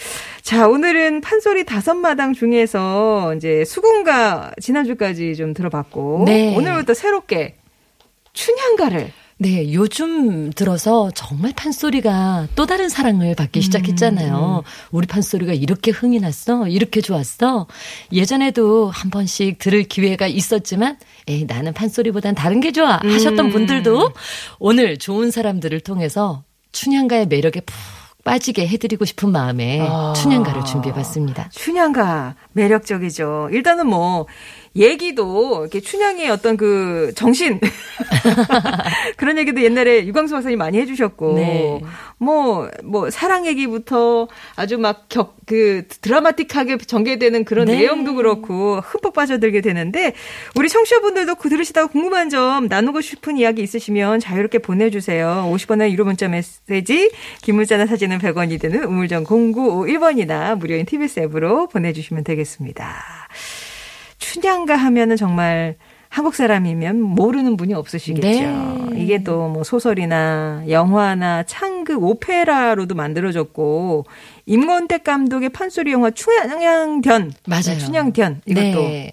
자, 0.43 0.69
오늘은 0.69 1.21
판소리 1.21 1.65
다섯 1.65 1.95
마당 1.95 2.35
중에서 2.35 3.35
이제 3.37 3.65
수군가 3.65 4.53
지난주까지 4.61 5.37
좀 5.37 5.55
들어봤고. 5.55 6.25
네. 6.27 6.57
오늘부터 6.57 6.95
새롭게 6.95 7.55
춘향가를. 8.33 9.13
네, 9.41 9.73
요즘 9.73 10.51
들어서 10.51 11.13
정말 11.15 11.53
판소리가 11.55 12.49
또 12.57 12.67
다른 12.67 12.89
사랑을 12.89 13.37
받기 13.37 13.61
시작했잖아요. 13.61 14.65
우리 14.91 15.07
판소리가 15.07 15.53
이렇게 15.53 15.93
흥이 15.93 16.19
났어? 16.19 16.67
이렇게 16.67 17.01
좋았어? 17.01 17.69
예전에도 18.13 18.91
한 18.91 19.11
번씩 19.11 19.59
들을 19.61 19.85
기회가 19.85 20.27
있었지만, 20.27 20.99
에이, 21.29 21.45
나는 21.47 21.73
판소리보단 21.73 22.35
다른 22.35 22.59
게 22.59 22.73
좋아. 22.73 22.99
하셨던 23.01 23.51
분들도 23.51 24.11
오늘 24.59 24.99
좋은 24.99 25.31
사람들을 25.31 25.79
통해서 25.83 26.43
춘향가의 26.73 27.27
매력에 27.27 27.61
푹 27.61 27.75
빠지게 28.25 28.67
해드리고 28.69 29.05
싶은 29.07 29.31
마음에 29.31 29.81
아. 29.81 30.13
춘향가를 30.15 30.65
준비해 30.65 30.95
봤습니다. 30.95 31.49
춘향가 31.51 32.35
매력적이죠. 32.53 33.49
일단은 33.53 33.87
뭐 33.87 34.27
얘기도 34.77 35.61
이렇게 35.63 35.81
춘향의 35.81 36.31
어떤 36.31 36.57
그 36.57 37.13
정신 37.15 37.61
그런 39.17 39.39
얘기도 39.39 39.63
옛날에 39.63 40.07
유광수 40.07 40.35
박사님 40.35 40.59
많이 40.59 40.79
해주셨고 40.79 41.35
네. 41.35 41.81
뭐 42.19 42.69
뭐 42.85 43.11
사랑 43.11 43.47
얘기부터 43.47 44.29
아주 44.57 44.79
막 44.79 45.09
격 45.09 45.39
그 45.49 45.85
드라마틱하게 46.03 46.77
전개되는 46.77 47.45
그런 47.45 47.67
네. 47.67 47.79
내용도 47.79 48.15
그렇고 48.15 48.81
흠뻑 48.81 49.15
빠져들게 49.15 49.63
되는데 49.63 50.13
우리 50.57 50.69
청취자분들도 50.69 51.37
그 51.37 51.49
들으시다가 51.49 51.89
궁금한 51.89 52.29
점 52.29 52.67
나누고 52.67 53.01
싶은 53.01 53.39
이야기 53.39 53.63
있으시면 53.63 54.21
자유롭게 54.21 54.59
보내주세요. 54.59 55.51
50원의 55.51 55.91
유료 55.91 56.05
문자 56.05 56.29
메시지 56.29 57.11
긴 57.43 57.57
문자나 57.57 57.87
사진은 57.87 58.19
100원이 58.19 58.61
되는 58.61 58.85
우물정 58.85 59.25
0951번이나 59.25 60.59
무료인 60.59 60.85
TBS 60.85 61.21
앱으로 61.21 61.69
보내주시면 61.69 62.25
되겠습니다. 62.25 62.95
춘향가 64.33 64.77
하면은 64.77 65.17
정말 65.17 65.77
한국 66.11 66.35
사람이면 66.35 67.01
모르는 67.01 67.57
분이 67.57 67.75
없으시겠죠. 67.75 68.29
네. 68.29 69.03
이게 69.03 69.23
또 69.23 69.49
뭐 69.49 69.65
소설이나 69.65 70.65
영화나 70.69 71.43
창극, 71.45 72.03
오페라로도 72.03 72.95
만들어졌고 72.95 74.05
임권택 74.47 75.05
감독의 75.05 75.49
판소리 75.51 75.93
영화 75.93 76.11
춘향견, 76.11 77.33
맞아요. 77.47 77.79
춘향견 77.79 78.43
이것도 78.47 78.63
네. 78.63 79.13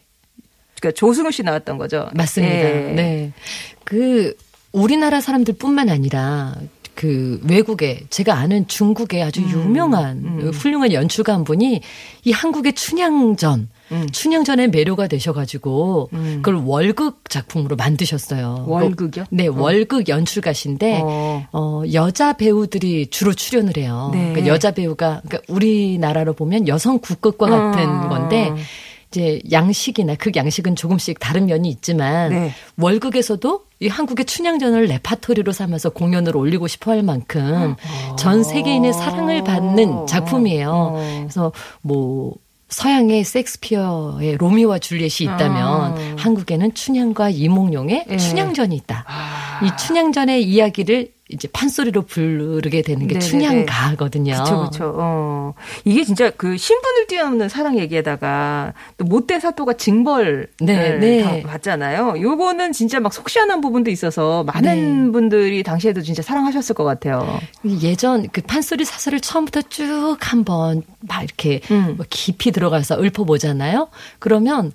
그러니까 0.80 0.96
조승우 0.98 1.32
씨 1.32 1.44
나왔던 1.44 1.78
거죠. 1.78 2.10
맞습니다. 2.14 2.56
예. 2.56 2.94
네. 2.96 3.32
그 3.86 4.36
우리나라 4.72 5.22
사람들뿐만 5.22 5.90
아니라 5.90 6.56
그 6.96 7.40
외국에 7.48 8.06
제가 8.10 8.36
아는 8.36 8.68
중국의 8.68 9.22
아주 9.22 9.42
음. 9.42 9.50
유명한 9.52 10.52
훌륭한 10.54 10.94
연출가 10.94 11.34
한 11.34 11.44
분이 11.44 11.82
이 12.24 12.32
한국의 12.32 12.74
춘향전 12.74 13.70
음. 13.92 14.08
춘향전의 14.12 14.70
매료가 14.70 15.08
되셔가지고 15.08 16.10
음. 16.14 16.42
그걸 16.42 16.62
월극 16.64 17.30
작품으로 17.30 17.76
만드셨어요. 17.76 18.66
월극이요? 18.68 19.26
네, 19.30 19.48
월극 19.48 20.08
연출가신데 20.08 21.02
어. 21.04 21.48
어, 21.52 21.84
여자 21.94 22.34
배우들이 22.34 23.08
주로 23.08 23.34
출연을 23.34 23.78
해요. 23.78 24.10
네. 24.14 24.32
그러니까 24.32 24.48
여자 24.48 24.72
배우가 24.72 25.22
그러니까 25.28 25.54
우리나라로 25.54 26.34
보면 26.34 26.68
여성 26.68 27.00
국극과 27.00 27.48
같은 27.48 27.88
어. 27.88 28.10
건데 28.10 28.54
이제 29.10 29.42
양식이나 29.52 30.16
그 30.16 30.32
양식은 30.36 30.76
조금씩 30.76 31.20
다른 31.20 31.46
면이 31.46 31.70
있지만 31.70 32.30
네. 32.30 32.52
월극에서도 32.78 33.66
이 33.80 33.88
한국의 33.88 34.26
춘향전을 34.26 34.86
레파토리로 34.86 35.52
삼아서 35.52 35.90
공연을 35.90 36.36
올리고 36.36 36.68
싶어 36.68 36.92
할 36.92 37.04
만큼 37.04 37.76
전 38.18 38.44
세계인의 38.44 38.94
사랑을 38.94 39.44
받는 39.44 40.08
작품이에요. 40.08 40.72
어. 40.72 41.20
그래서 41.22 41.52
뭐 41.82 42.36
서양의 42.70 43.24
섹스피어의 43.24 44.38
로미오와 44.38 44.80
줄리엣이 44.80 45.26
있다면 45.26 45.58
아. 45.58 45.96
한국에는 46.18 46.74
춘향과 46.74 47.30
이몽룡의 47.30 48.06
예. 48.10 48.18
춘향전이 48.18 48.76
있다. 48.76 49.06
아. 49.08 49.62
이 49.64 49.70
춘향전의 49.78 50.44
이야기를 50.44 51.10
이제 51.30 51.48
판소리로 51.48 52.04
부르게 52.04 52.84
되는 52.84 53.08
게 53.08 53.16
네네네. 53.16 53.20
춘향가거든요. 53.20 54.34
그렇죠, 54.34 54.58
그렇죠. 54.60 54.94
어. 54.96 55.54
이게 55.84 56.04
진짜 56.04 56.30
그 56.30 56.56
신분을 56.56 57.08
뛰어넘는 57.08 57.50
사랑 57.50 57.80
얘기에다가 57.80 58.74
또 58.98 59.06
못된 59.06 59.40
사또가 59.40 59.74
징벌을 59.74 60.48
네, 60.62 60.98
네. 61.00 61.42
다 61.42 61.50
받잖아요. 61.50 62.22
요거는 62.22 62.74
진짜 62.74 63.00
막 63.00 63.12
속시원한 63.12 63.60
부분도 63.62 63.90
있어서 63.90 64.44
많은 64.44 65.06
네. 65.08 65.12
분들이 65.12 65.64
당시에도 65.64 66.02
진짜 66.02 66.22
사랑하셨을 66.22 66.76
것 66.76 66.84
같아요. 66.84 67.40
예전 67.82 68.28
그 68.32 68.42
판소리 68.42 68.86
사설을 68.86 69.20
처음부터 69.20 69.64
쭉 69.64 70.18
한번 70.22 70.84
막 71.02 71.24
이렇게 71.24 71.60
음. 71.72 71.96
뭐 71.98 72.06
깊이 72.08 72.52
들어가서 72.52 73.02
읊어보잖아요. 73.02 73.90
그러면 74.20 74.74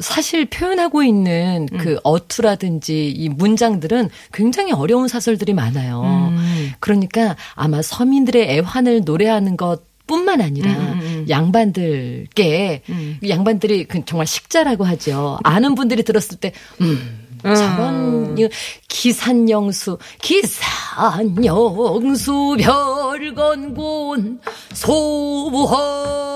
사실 0.00 0.44
표현하고 0.46 1.02
있는 1.02 1.68
음. 1.72 1.78
그 1.78 1.98
어투라든지 2.04 3.10
이 3.10 3.28
문장들은 3.28 4.10
굉장히 4.32 4.72
어려운 4.72 5.08
사설들이 5.08 5.54
많아요. 5.54 6.02
음. 6.02 6.72
그러니까 6.78 7.36
아마 7.54 7.82
서민들의 7.82 8.48
애환을 8.48 9.02
노래하는 9.04 9.56
것 9.56 9.82
뿐만 10.06 10.40
아니라 10.40 10.70
음, 10.72 10.76
음, 10.76 11.00
음. 11.02 11.26
양반들께 11.28 12.82
음. 12.88 13.18
양반들이 13.28 13.84
그 13.84 14.04
정말 14.04 14.26
식자라고 14.26 14.84
하죠. 14.84 15.38
아는 15.44 15.74
분들이 15.74 16.02
들었을 16.02 16.38
때 16.38 16.52
음. 16.80 17.26
저런 17.42 18.36
이 18.38 18.48
기산영수 18.88 19.98
기산영수 20.20 21.76
별건곤 22.58 24.40
소부허유 24.72 26.26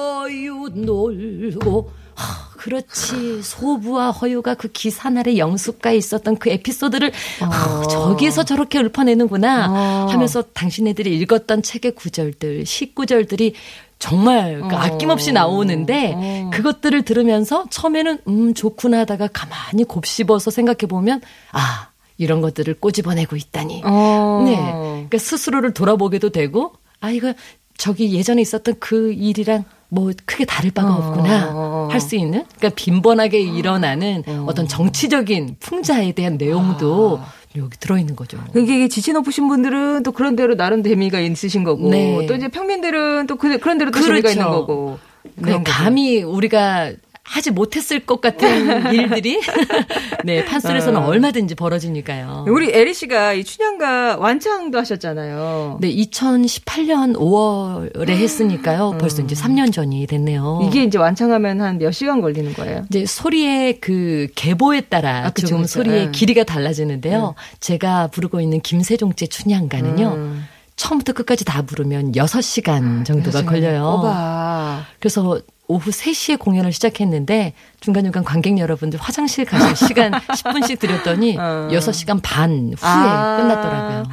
놀고 0.74 1.90
하, 2.14 2.51
그렇지 2.62 3.42
소부와 3.42 4.12
허유가 4.12 4.54
그 4.54 4.68
기산 4.68 5.18
아래 5.18 5.36
영수가에 5.36 5.96
있었던 5.96 6.36
그 6.36 6.48
에피소드를 6.48 7.10
아, 7.40 7.82
저기에서 7.90 8.44
저렇게 8.44 8.78
읊어내는구나 8.78 9.66
어. 9.68 10.06
하면서 10.08 10.42
당신네들이 10.42 11.18
읽었던 11.18 11.62
책의 11.62 11.96
구절들 11.96 12.64
시구절들이 12.64 13.54
정말 13.98 14.60
그 14.60 14.76
어. 14.76 14.78
아낌없이 14.78 15.32
나오는데 15.32 16.12
어. 16.14 16.50
그것들을 16.52 17.02
들으면서 17.02 17.66
처음에는 17.68 18.18
음 18.28 18.54
좋구나 18.54 19.00
하다가 19.00 19.30
가만히 19.32 19.82
곱씹어서 19.82 20.52
생각해 20.52 20.86
보면 20.88 21.20
아 21.50 21.88
이런 22.16 22.40
것들을 22.42 22.74
꼬집어내고 22.74 23.34
있다니. 23.34 23.82
어. 23.84 24.42
네. 24.44 24.54
그러니까 24.54 25.18
스스로를 25.18 25.74
돌아보게도 25.74 26.30
되고 26.30 26.74
아 27.00 27.10
이거 27.10 27.34
저기 27.76 28.12
예전에 28.12 28.40
있었던 28.40 28.76
그 28.78 29.12
일이랑 29.12 29.64
뭐 29.92 30.10
크게 30.24 30.46
다를 30.46 30.70
바가 30.70 30.90
어. 30.90 30.96
없구나 30.98 31.88
할수 31.90 32.16
있는 32.16 32.44
그러니까 32.56 32.70
빈번하게 32.74 33.40
일어나는 33.40 34.24
어 34.46 34.52
떤 34.54 34.66
정치적인 34.66 35.56
풍자에 35.60 36.12
대한 36.12 36.38
내용도 36.38 37.20
여기 37.56 37.76
들어 37.78 37.98
있는 37.98 38.16
거죠. 38.16 38.38
이게 38.56 38.88
지치 38.88 39.12
높으신 39.12 39.48
분들은 39.48 40.02
또 40.02 40.12
그런 40.12 40.34
대로 40.36 40.56
나름 40.56 40.82
재미가 40.82 41.20
있으신 41.20 41.62
거고 41.64 41.90
네. 41.90 42.24
또 42.26 42.34
이제 42.34 42.48
평민들은 42.48 43.26
또 43.26 43.36
그, 43.36 43.58
그런 43.58 43.76
대로 43.76 43.90
또 43.90 44.00
재미가 44.00 44.20
그렇죠. 44.28 44.40
있는 44.40 44.50
거고. 44.50 44.98
네. 45.36 45.62
감히 45.64 46.22
우리가 46.22 46.92
하지 47.24 47.50
못했을 47.52 48.00
것 48.00 48.20
같은 48.20 48.92
일들이 48.92 49.40
네 50.24 50.44
판소리에서는 50.44 51.00
어. 51.00 51.06
얼마든지 51.06 51.54
벌어지니까요. 51.54 52.46
우리 52.48 52.70
에리 52.72 52.92
씨가 52.94 53.32
이 53.34 53.44
춘향가 53.44 54.16
완창도 54.18 54.76
하셨잖아요. 54.78 55.78
네, 55.80 55.88
2018년 55.94 57.14
5월에 57.16 58.10
했으니까요. 58.10 58.96
벌써 59.00 59.22
이제 59.22 59.34
3년 59.34 59.72
전이 59.72 60.06
됐네요. 60.08 60.60
음. 60.62 60.68
이게 60.68 60.82
이제 60.84 60.98
완창하면 60.98 61.60
한 61.60 61.78
몇 61.78 61.90
시간 61.92 62.20
걸리는 62.20 62.52
거예요? 62.54 62.84
이제 62.90 63.06
소리의 63.06 63.80
그 63.80 64.28
계보에 64.36 64.82
따라 64.82 65.26
아, 65.26 65.30
그쵸, 65.30 65.48
조금 65.48 65.62
그쵸. 65.62 65.78
소리의 65.80 66.06
예. 66.06 66.10
길이가 66.12 66.44
달라지는데요. 66.44 67.34
제가 67.60 68.08
부르고 68.08 68.40
있는 68.40 68.60
김세종제 68.60 69.26
춘향가는요. 69.28 70.12
음. 70.14 70.44
처음부터 70.76 71.12
끝까지 71.12 71.44
다 71.44 71.62
부르면 71.62 72.12
6시간 72.12 73.04
정도가 73.04 73.44
걸려요. 73.44 73.98
오바. 73.98 74.86
그래서 75.00 75.40
오후 75.72 75.90
3시에 75.90 76.38
공연을 76.38 76.70
시작했는데 76.72 77.54
중간중간 77.80 78.24
관객 78.24 78.58
여러분들 78.58 79.00
화장실 79.00 79.46
가실 79.46 79.74
시간 79.88 80.12
10분씩 80.12 80.78
드렸더니 80.78 81.38
어. 81.38 81.68
6시간 81.72 82.20
반 82.22 82.74
후에 82.76 82.76
아. 82.82 83.36
끝났더라고요. 83.38 84.04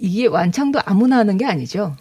이게 0.00 0.26
완창도 0.26 0.80
아무나 0.84 1.18
하는 1.18 1.38
게 1.38 1.46
아니죠. 1.46 1.96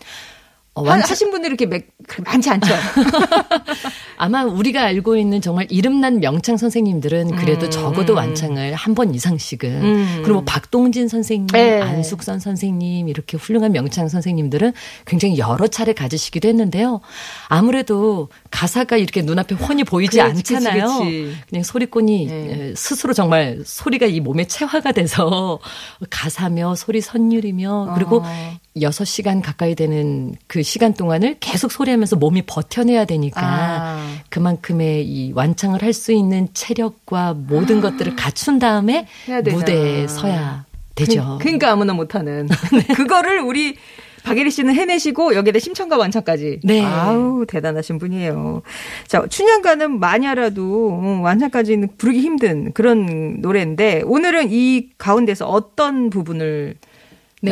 어, 0.77 0.83
하신 0.89 1.31
분들이 1.31 1.51
이렇게 1.51 1.65
맥- 1.65 1.89
많지 2.25 2.49
않죠. 2.49 2.67
아마 4.17 4.43
우리가 4.43 4.83
알고 4.83 5.15
있는 5.17 5.41
정말 5.41 5.67
이름난 5.69 6.19
명창 6.19 6.57
선생님들은 6.57 7.35
그래도 7.37 7.65
음, 7.67 7.71
적어도 7.71 8.13
음. 8.13 8.17
완창을 8.17 8.73
한 8.73 8.95
번 8.95 9.13
이상씩은 9.13 9.69
음. 9.83 10.05
그리고 10.23 10.35
뭐 10.35 10.43
박동진 10.45 11.07
선생님, 11.09 11.47
네. 11.47 11.81
안숙선 11.81 12.39
선생님 12.39 13.09
이렇게 13.09 13.35
훌륭한 13.35 13.73
명창 13.73 14.07
선생님들은 14.07 14.71
굉장히 15.05 15.37
여러 15.37 15.67
차례 15.67 15.91
가지시기도 15.93 16.47
했는데요. 16.47 17.01
아무래도 17.49 18.29
가사가 18.51 18.95
이렇게 18.97 19.21
눈앞에 19.21 19.55
훤히 19.55 19.83
보이지 19.83 20.17
그렇지, 20.17 20.55
않잖아요. 20.55 20.87
그치. 20.99 21.35
그냥 21.49 21.63
소리꾼이 21.63 22.25
네. 22.27 22.33
에, 22.35 22.73
스스로 22.75 23.13
정말 23.13 23.61
소리가 23.65 24.05
이 24.05 24.19
몸에 24.21 24.45
체화가 24.45 24.93
돼서 24.93 25.59
가사며 26.09 26.75
소리 26.75 27.01
선율이며 27.01 27.93
그리고 27.95 28.21
어. 28.25 28.57
여섯 28.81 29.05
시간 29.05 29.41
가까이 29.41 29.73
되는 29.73 30.35
그 30.47 30.61
시간 30.61 30.93
동안을 30.93 31.37
계속 31.39 31.71
소리하면서 31.71 32.17
몸이 32.17 32.41
버텨내야 32.41 33.05
되니까 33.05 33.41
아. 33.41 34.15
그만큼의 34.29 35.05
이 35.05 35.31
완창을 35.33 35.81
할 35.81 35.93
수 35.95 36.11
있는 36.11 36.49
체력과 36.53 37.35
모든 37.35 37.79
것들을 37.79 38.17
갖춘 38.17 38.59
다음에 38.59 39.07
아. 39.29 39.41
무대에 39.49 40.07
서야 40.07 40.65
되죠. 40.95 41.37
그, 41.41 41.47
러니까 41.47 41.71
아무나 41.71 41.93
못하는. 41.93 42.49
그거를 42.95 43.39
우리 43.39 43.77
박예리 44.25 44.51
씨는 44.51 44.75
해내시고 44.75 45.35
여기에다 45.35 45.59
심청과 45.59 45.97
완창까지. 45.97 46.59
네. 46.63 46.81
아우 46.83 47.45
대단하신 47.47 47.97
분이에요. 47.97 48.61
자 49.07 49.25
춘향가는 49.25 50.03
알아도 50.03 50.99
음, 50.99 51.21
완창까지는 51.21 51.89
부르기 51.97 52.19
힘든 52.19 52.73
그런 52.73 53.39
노래인데 53.39 54.01
오늘은 54.05 54.47
이 54.51 54.89
가운데서 54.97 55.45
어떤 55.47 56.09
부분을 56.09 56.75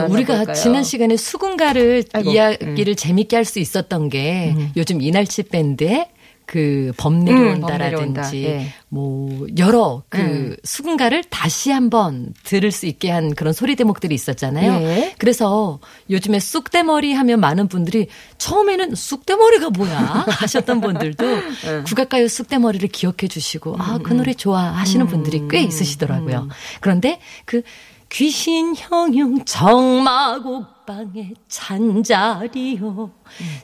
네? 0.01 0.13
우리가 0.13 0.53
지난 0.53 0.83
시간에 0.83 1.17
수군가를 1.17 2.03
아이고, 2.13 2.29
음. 2.29 2.35
이야기를 2.35 2.95
재밌게 2.95 3.35
할 3.35 3.43
수 3.43 3.59
있었던 3.59 4.07
게 4.09 4.55
요즘 4.77 5.01
이날치 5.01 5.43
밴드의 5.43 6.07
그범 6.45 7.13
음, 7.21 7.25
내려온다라든지 7.25 7.61
범 7.61 7.83
내려온다. 7.89 8.35
예. 8.35 8.67
뭐 8.89 9.47
여러 9.57 10.03
그 10.09 10.19
음. 10.19 10.55
수군가를 10.63 11.23
다시 11.23 11.71
한번 11.71 12.33
들을 12.43 12.69
수 12.71 12.85
있게 12.85 13.09
한 13.09 13.33
그런 13.33 13.53
소리 13.53 13.75
대목들이 13.75 14.13
있었잖아요. 14.13 14.73
예. 14.81 15.15
그래서 15.17 15.79
요즘에 16.09 16.39
쑥대머리 16.39 17.13
하면 17.13 17.39
많은 17.39 17.67
분들이 17.69 18.07
처음에는 18.37 18.93
쑥대머리가 18.95 19.69
뭐야 19.71 20.25
하셨던 20.27 20.81
분들도 20.81 21.25
예. 21.25 21.83
국악가요 21.85 22.27
쑥대머리를 22.27 22.87
기억해 22.89 23.27
주시고 23.29 23.77
아 23.79 23.95
음, 23.97 24.03
그 24.03 24.13
노래 24.13 24.33
좋아 24.33 24.61
하시는 24.63 25.07
분들이 25.07 25.43
꽤 25.49 25.61
있으시더라고요. 25.61 26.49
그런데 26.81 27.19
그 27.45 27.61
귀신 28.13 28.75
형용 28.75 29.43
정마곡방에 29.43 31.33
잔자리요 31.47 33.11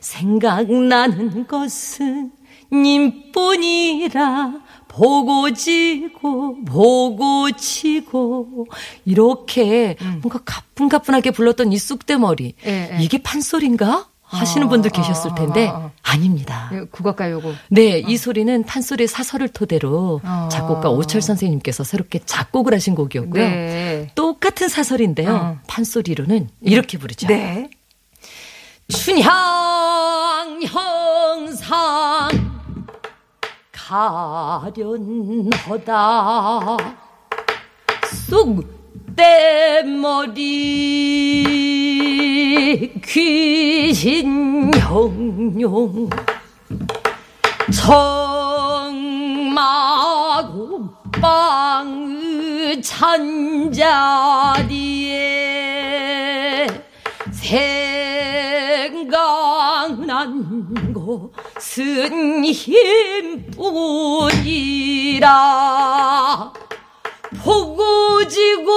생각나는 0.00 1.46
것은 1.46 2.32
님뿐이라 2.72 4.60
보고 4.88 5.52
지고 5.52 6.64
보고 6.64 7.50
치고 7.52 8.66
이렇게 9.04 9.96
뭔가 10.20 10.40
가뿐가뿐하게 10.44 11.30
불렀던 11.30 11.72
이 11.72 11.78
쑥대머리 11.78 12.54
음. 12.64 12.68
예, 12.68 12.96
예. 12.98 13.02
이게 13.02 13.22
판소리인가 13.22 14.09
하시는 14.30 14.68
분들 14.68 14.90
계셨을 14.90 15.34
텐데 15.34 15.68
아, 15.68 15.72
아, 15.72 15.76
아. 15.76 15.90
아닙니다. 16.02 16.70
예, 16.72 16.84
국악가요고. 16.90 17.52
네, 17.68 17.98
이 17.98 18.16
소리는 18.16 18.62
판소리 18.64 19.06
사설을 19.06 19.48
토대로 19.48 20.20
어. 20.24 20.48
작곡가 20.50 20.90
오철 20.90 21.20
선생님께서 21.20 21.84
새롭게 21.84 22.20
작곡을 22.24 22.72
하신 22.74 22.94
곡이었고요. 22.94 23.42
네. 23.42 24.10
똑같은 24.14 24.68
사설인데요. 24.68 25.34
어. 25.34 25.58
판소리로는 25.66 26.48
이렇게 26.60 26.96
부르죠. 26.98 27.26
네. 27.26 27.68
춘향 28.88 30.60
형상 30.62 32.28
가련하다 33.72 35.16
쑥 38.28 38.79
대머리 39.20 40.32
귀신 43.04 44.72
형용 44.74 46.08
정마곡방의 51.60 52.80
잔자리에 52.80 53.86
생각난 57.30 59.12
것은 60.94 62.44
힘뿐이라 62.46 63.60
보고 67.38 68.26
지고 68.26 68.72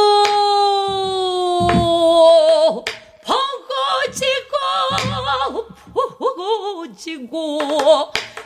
보고 3.26 4.12
지고 4.12 5.66
보고 6.20 6.94
지고 6.96 7.60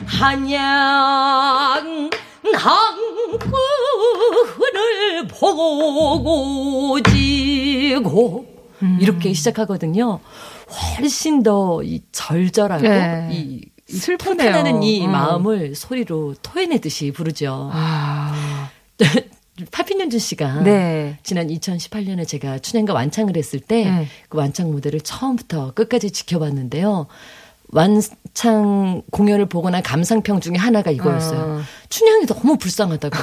한양 0.06 2.08
항구를 2.54 3.98
보고 5.28 6.98
지고 7.02 8.46
이렇게 9.00 9.32
시작하거든요. 9.34 10.20
훨씬 10.98 11.42
더 11.42 11.80
이 11.82 12.00
절절하고 12.12 12.82
네. 12.82 13.28
이, 13.32 13.62
이 13.88 13.92
슬프네요. 13.92 14.52
통탄하는 14.52 14.82
이 14.82 15.06
음. 15.06 15.12
마음을 15.12 15.74
소리로 15.74 16.34
토해내듯이 16.42 17.10
부르죠. 17.12 17.70
아. 17.72 18.68
파핀연준 19.70 20.20
씨가 20.20 20.62
네. 20.62 21.18
지난 21.22 21.48
2018년에 21.48 22.26
제가 22.26 22.58
춘향과 22.58 22.92
완창을 22.92 23.36
했을 23.36 23.60
때그 23.60 23.90
네. 23.90 24.06
완창 24.30 24.70
무대를 24.70 25.00
처음부터 25.00 25.72
끝까지 25.74 26.10
지켜봤는데요. 26.10 27.06
완창 27.70 29.02
공연을 29.10 29.48
난 29.70 29.82
감상평 29.82 30.40
중에 30.40 30.54
하나가 30.56 30.90
이거였어요. 30.90 31.40
어. 31.40 31.60
춘향이 31.88 32.26
너무 32.26 32.56
불쌍하다고. 32.56 33.16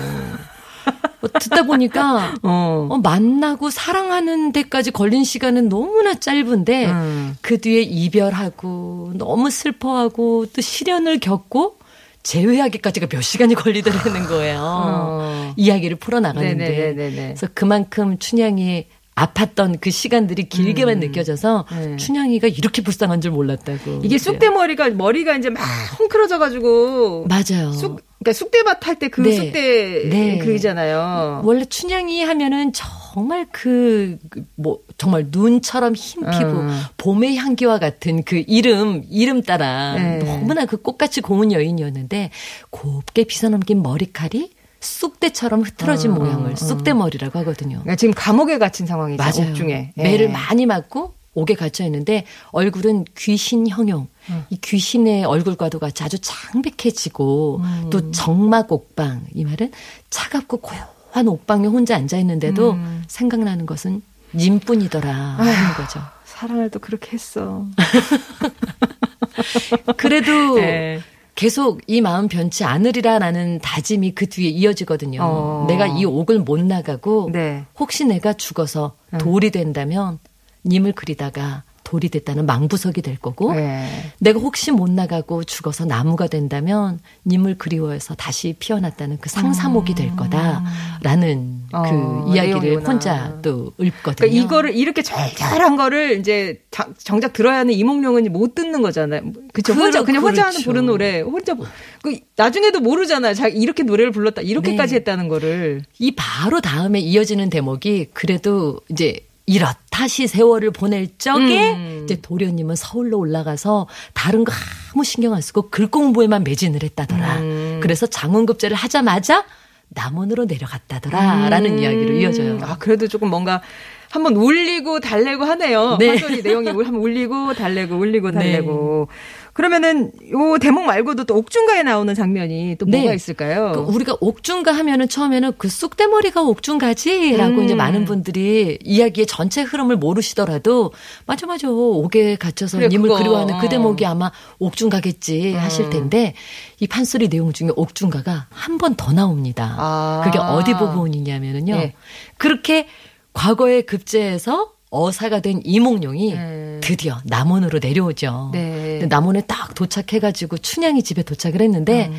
뭐 1.20 1.30
듣다 1.40 1.64
보니까 1.64 2.36
어. 2.44 2.88
어, 2.92 2.98
만나고 2.98 3.72
사랑하는 3.72 4.52
데까지 4.52 4.92
걸린 4.92 5.24
시간은 5.24 5.70
너무나 5.70 6.14
짧은데 6.14 6.86
음. 6.86 7.38
그 7.42 7.60
뒤에 7.60 7.82
이별하고 7.82 9.14
너무 9.16 9.50
슬퍼하고 9.50 10.46
또 10.54 10.62
시련을 10.62 11.20
겪고 11.20 11.78
재회하기까지가 12.26 13.08
몇 13.08 13.22
시간이 13.22 13.54
걸리더라는 13.56 14.28
거예요. 14.28 14.60
어. 14.62 15.54
이야기를 15.56 15.98
풀어나가는데. 15.98 16.70
네네네네네. 16.70 17.16
그래서 17.28 17.48
그만큼 17.54 18.18
춘향이 18.18 18.88
아팠던 19.16 19.80
그 19.80 19.92
시간들이 19.92 20.50
길게만 20.50 21.00
느껴져서 21.00 21.66
네. 21.72 21.96
춘향이가 21.96 22.48
이렇게 22.50 22.82
불쌍한 22.82 23.22
줄 23.22 23.32
몰랐다고. 23.32 24.02
이게. 24.04 24.18
쑥대머리가 24.18 24.90
머리가 24.90 25.38
이제 25.38 25.50
막 25.50 25.62
헝클어져 26.00 26.40
가지고 26.40 27.26
맞아요. 27.28 27.72
쑥 27.72 28.02
그러니까 28.26 28.34
쑥대밭 28.34 28.88
할 28.88 28.96
때그 28.96 29.22
네. 29.22 29.36
쑥대 29.36 30.10
네. 30.10 30.38
그이잖아요. 30.40 31.42
원래 31.44 31.64
춘향이 31.64 32.24
하면은 32.24 32.74
정말 32.74 33.46
그, 33.52 34.18
뭐, 34.56 34.80
정말 34.98 35.28
눈처럼 35.30 35.94
흰 35.94 36.24
피부, 36.32 36.60
음. 36.62 36.82
봄의 36.98 37.38
향기와 37.38 37.78
같은 37.78 38.24
그 38.24 38.44
이름, 38.48 39.04
이름 39.12 39.44
따라 39.44 39.94
네. 39.94 40.18
너무나 40.18 40.66
그 40.66 40.78
꽃같이 40.78 41.22
고운 41.22 41.52
여인이었는데 41.52 42.32
곱게 42.72 43.26
빗어넘긴 43.26 43.84
머리칼이 43.84 44.50
쑥대처럼 44.80 45.62
흐트러진 45.62 46.12
음, 46.12 46.16
모양을 46.16 46.50
음. 46.52 46.56
쑥대머리라고 46.56 47.40
하거든요. 47.40 47.78
그러니까 47.80 47.96
지금 47.96 48.14
감옥에 48.16 48.58
갇힌 48.58 48.88
상황이죠. 48.88 49.22
맞아요. 49.22 49.52
옥중에. 49.52 49.94
매를 49.96 50.26
예. 50.26 50.32
많이 50.32 50.66
맞고 50.66 51.14
옥에 51.36 51.54
갇혀 51.54 51.84
있는데 51.86 52.26
얼굴은 52.52 53.06
귀신 53.18 53.68
형용. 53.68 54.08
음. 54.30 54.46
이 54.50 54.58
귀신의 54.58 55.26
얼굴과도 55.26 55.80
같이 55.80 56.04
아주 56.04 56.18
창백해지고 56.20 57.62
음. 57.64 57.90
또 57.90 58.12
정막 58.12 58.72
옥방. 58.72 59.26
이 59.34 59.46
말은 59.46 59.72
차갑고 60.10 60.58
고요한 60.58 61.28
옥방에 61.28 61.68
혼자 61.68 61.96
앉아 61.96 62.18
있는데도 62.18 62.72
음. 62.72 63.04
생각나는 63.08 63.66
것은 63.66 64.02
님뿐이더라 64.34 65.14
하는 65.14 65.74
거죠. 65.78 66.02
사랑을 66.26 66.70
또 66.70 66.80
그렇게 66.80 67.14
했어. 67.14 67.66
그래도 69.98 70.60
예. 70.60 71.02
계속 71.36 71.82
이 71.86 72.00
마음 72.00 72.30
변치 72.30 72.64
않으리라라는 72.64 73.60
다짐이 73.60 74.16
그 74.16 74.28
뒤에 74.28 74.50
이어지거든요. 74.50 75.20
어. 75.22 75.66
내가 75.68 75.86
이 75.86 76.06
옥을 76.06 76.40
못 76.40 76.62
나가고 76.62 77.30
네. 77.32 77.66
혹시 77.78 78.06
내가 78.06 78.34
죽어서 78.34 78.96
돌이 79.20 79.52
된다면 79.52 80.20
님을 80.66 80.94
그리다가 80.94 81.64
돌이 81.96 82.10
됐다는 82.10 82.46
망부석이 82.46 83.02
될 83.02 83.16
거고 83.18 83.54
네. 83.54 83.88
내가 84.20 84.38
혹시 84.42 84.70
못 84.72 84.92
나가고 84.92 85.46
죽어서 85.46 85.86
나무가 85.86 86.28
된다면 86.28 87.00
님을 87.26 87.58
그리워해서 87.58 88.16
다시 88.16 88.54
피어났다는 88.60 89.20
그 89.22 89.30
상사목이 89.30 89.96
될 89.96 90.14
거다라는 90.18 91.62
어, 91.72 91.84
그 91.84 92.34
이야기를 92.36 92.60
내용이구나. 92.62 92.90
혼자 92.90 93.38
또 93.42 93.72
읊거든요. 93.80 94.16
그러니까 94.18 94.26
이거를 94.26 94.76
이렇게 94.76 95.02
절절한 95.04 95.78
거를 95.78 96.20
이제 96.20 96.62
자- 96.70 96.90
정작 96.98 97.32
들어야 97.32 97.60
하는 97.60 97.74
이몽룡은 97.74 98.30
못 98.34 98.56
듣는 98.56 98.82
거잖아요. 98.82 99.22
그쵸? 99.54 99.72
혼자 99.74 100.00
그렇- 100.00 100.06
그냥 100.06 100.22
혼자 100.24 100.42
하는 100.42 100.52
그렇죠. 100.56 100.70
부른 100.70 100.86
노래 100.88 101.22
혼자 101.22 101.54
부- 101.54 101.64
그 102.04 102.18
나중에도 102.36 102.82
모르잖아요. 102.82 103.34
자기 103.36 103.58
이렇게 103.58 103.84
노래를 103.84 104.12
불렀다 104.12 104.42
이렇게까지 104.42 104.92
네. 104.92 105.00
했다는 105.00 105.30
거를. 105.30 105.84
이 106.00 106.12
바로 106.14 106.60
다음에 106.60 107.00
이어지는 107.00 107.50
대목이 107.50 108.10
그래도 108.14 108.82
이제 108.90 109.16
이렇다시 109.46 110.28
세월을 110.28 110.72
보낼 110.72 111.08
적에 111.18 111.74
음. 111.74 112.02
이제 112.04 112.20
도련님은 112.22 112.76
서울로 112.76 113.20
올라가서 113.20 113.88
다른 114.14 114.44
거 114.44 114.52
아무 114.94 115.04
신경 115.04 115.34
안 115.34 115.42
쓰고 115.42 115.70
글 115.70 115.88
공부에만 115.88 116.44
매진을 116.44 116.82
했다더라. 116.84 117.38
음. 117.40 117.80
그래서 117.82 118.08
장원급제를 118.08 118.76
하자마자 118.76 119.46
남원으로 119.90 120.46
내려갔다더라라는 120.46 121.74
음. 121.74 121.80
이야기로 121.80 122.14
이어져요. 122.16 122.60
아 122.64 122.78
그래도 122.80 123.08
조금 123.08 123.30
뭔가 123.30 123.62
한번 124.10 124.36
울리고 124.36 125.00
달래고 125.00 125.44
하네요. 125.44 125.98
네. 126.00 126.08
판소리 126.08 126.42
내용이 126.42 126.70
울- 126.72 126.86
한번 126.88 127.02
울리고 127.02 127.54
달래고 127.54 127.96
울리고 127.96 128.32
달래고. 128.32 129.08
그러면은 129.56 130.12
요 130.32 130.58
대목 130.60 130.84
말고도 130.84 131.24
또 131.24 131.38
옥중가에 131.38 131.82
나오는 131.84 132.14
장면이 132.14 132.76
또 132.78 132.86
네. 132.86 132.98
뭐가 133.00 133.14
있을까요? 133.14 133.72
그 133.74 133.80
우리가 133.80 134.18
옥중가 134.20 134.74
하면은 134.74 135.08
처음에는 135.08 135.54
그 135.58 135.70
쑥대머리가 135.70 136.42
옥중가지라고 136.44 137.60
음. 137.60 137.64
이제 137.64 137.74
많은 137.74 138.04
분들이 138.04 138.78
이야기의 138.84 139.26
전체 139.28 139.62
흐름을 139.62 139.96
모르시더라도 139.96 140.92
맞아 141.26 141.48
맞아 141.48 141.70
옥에 141.72 142.36
갇혀서 142.36 142.80
그래, 142.80 142.90
님을 142.90 143.08
그거. 143.08 143.18
그리워하는 143.20 143.58
그 143.60 143.68
어. 143.68 143.70
대목이 143.70 144.06
아마 144.06 144.30
옥중가겠지 144.60 145.54
하실 145.54 145.90
텐데 145.90 146.34
이 146.82 146.88
판소리 146.88 147.30
내용 147.30 147.54
중에 147.54 147.70
옥중가가 147.76 148.48
한 148.50 148.78
번 148.78 148.96
더 148.98 149.14
나옵니다. 149.14 149.76
아. 149.78 150.22
그게 150.26 150.38
어디 150.38 150.74
부분이냐면은요. 150.74 151.76
네. 151.76 151.96
그렇게 152.38 152.88
과거에 153.34 153.82
급제해서 153.84 154.75
어사가 154.92 155.40
된 155.42 155.62
이몽룡이 155.64 156.34
네. 156.34 156.80
드디어 156.82 157.20
남원으로 157.26 157.80
내려오죠. 157.82 158.52
네. 158.54 159.06
남원에 159.08 159.42
딱 159.42 159.76
도착해가지고 159.76 160.60
춘향이 160.60 161.04
집에 161.04 161.24
도착을 161.24 161.62
했는데 161.62 162.12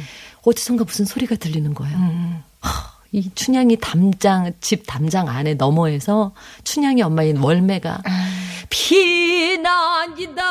어디선가 0.44 0.84
무슨 0.84 1.04
소리가 1.04 1.36
들리는 1.36 1.72
거예요. 1.74 1.96
음. 1.96 2.42
이 3.12 3.30
춘향이 3.34 3.78
담장 3.80 4.52
집 4.60 4.84
담장 4.86 5.28
안에 5.28 5.54
너머에서 5.54 6.32
춘향이 6.64 7.02
엄마인 7.02 7.38
월매가 7.38 8.02
피난이다 8.68 10.42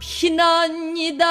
피난이다 0.00 1.26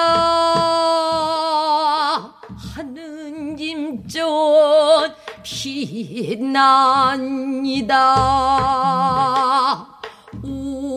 하는 2.76 3.60
임전 3.60 5.16
피난이다. 5.44 6.64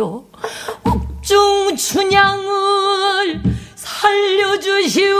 옥 0.00 0.32
중 1.22 1.76
춘향을 1.76 3.42
살려주시오 3.74 5.12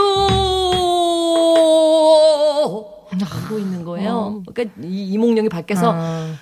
하고 3.53 3.59
있는 3.59 3.83
거예요. 3.83 4.43
그러니까 4.45 4.75
이 4.83 5.05
이몽룡이 5.13 5.49
밖에서 5.49 5.91
어. 5.95 6.33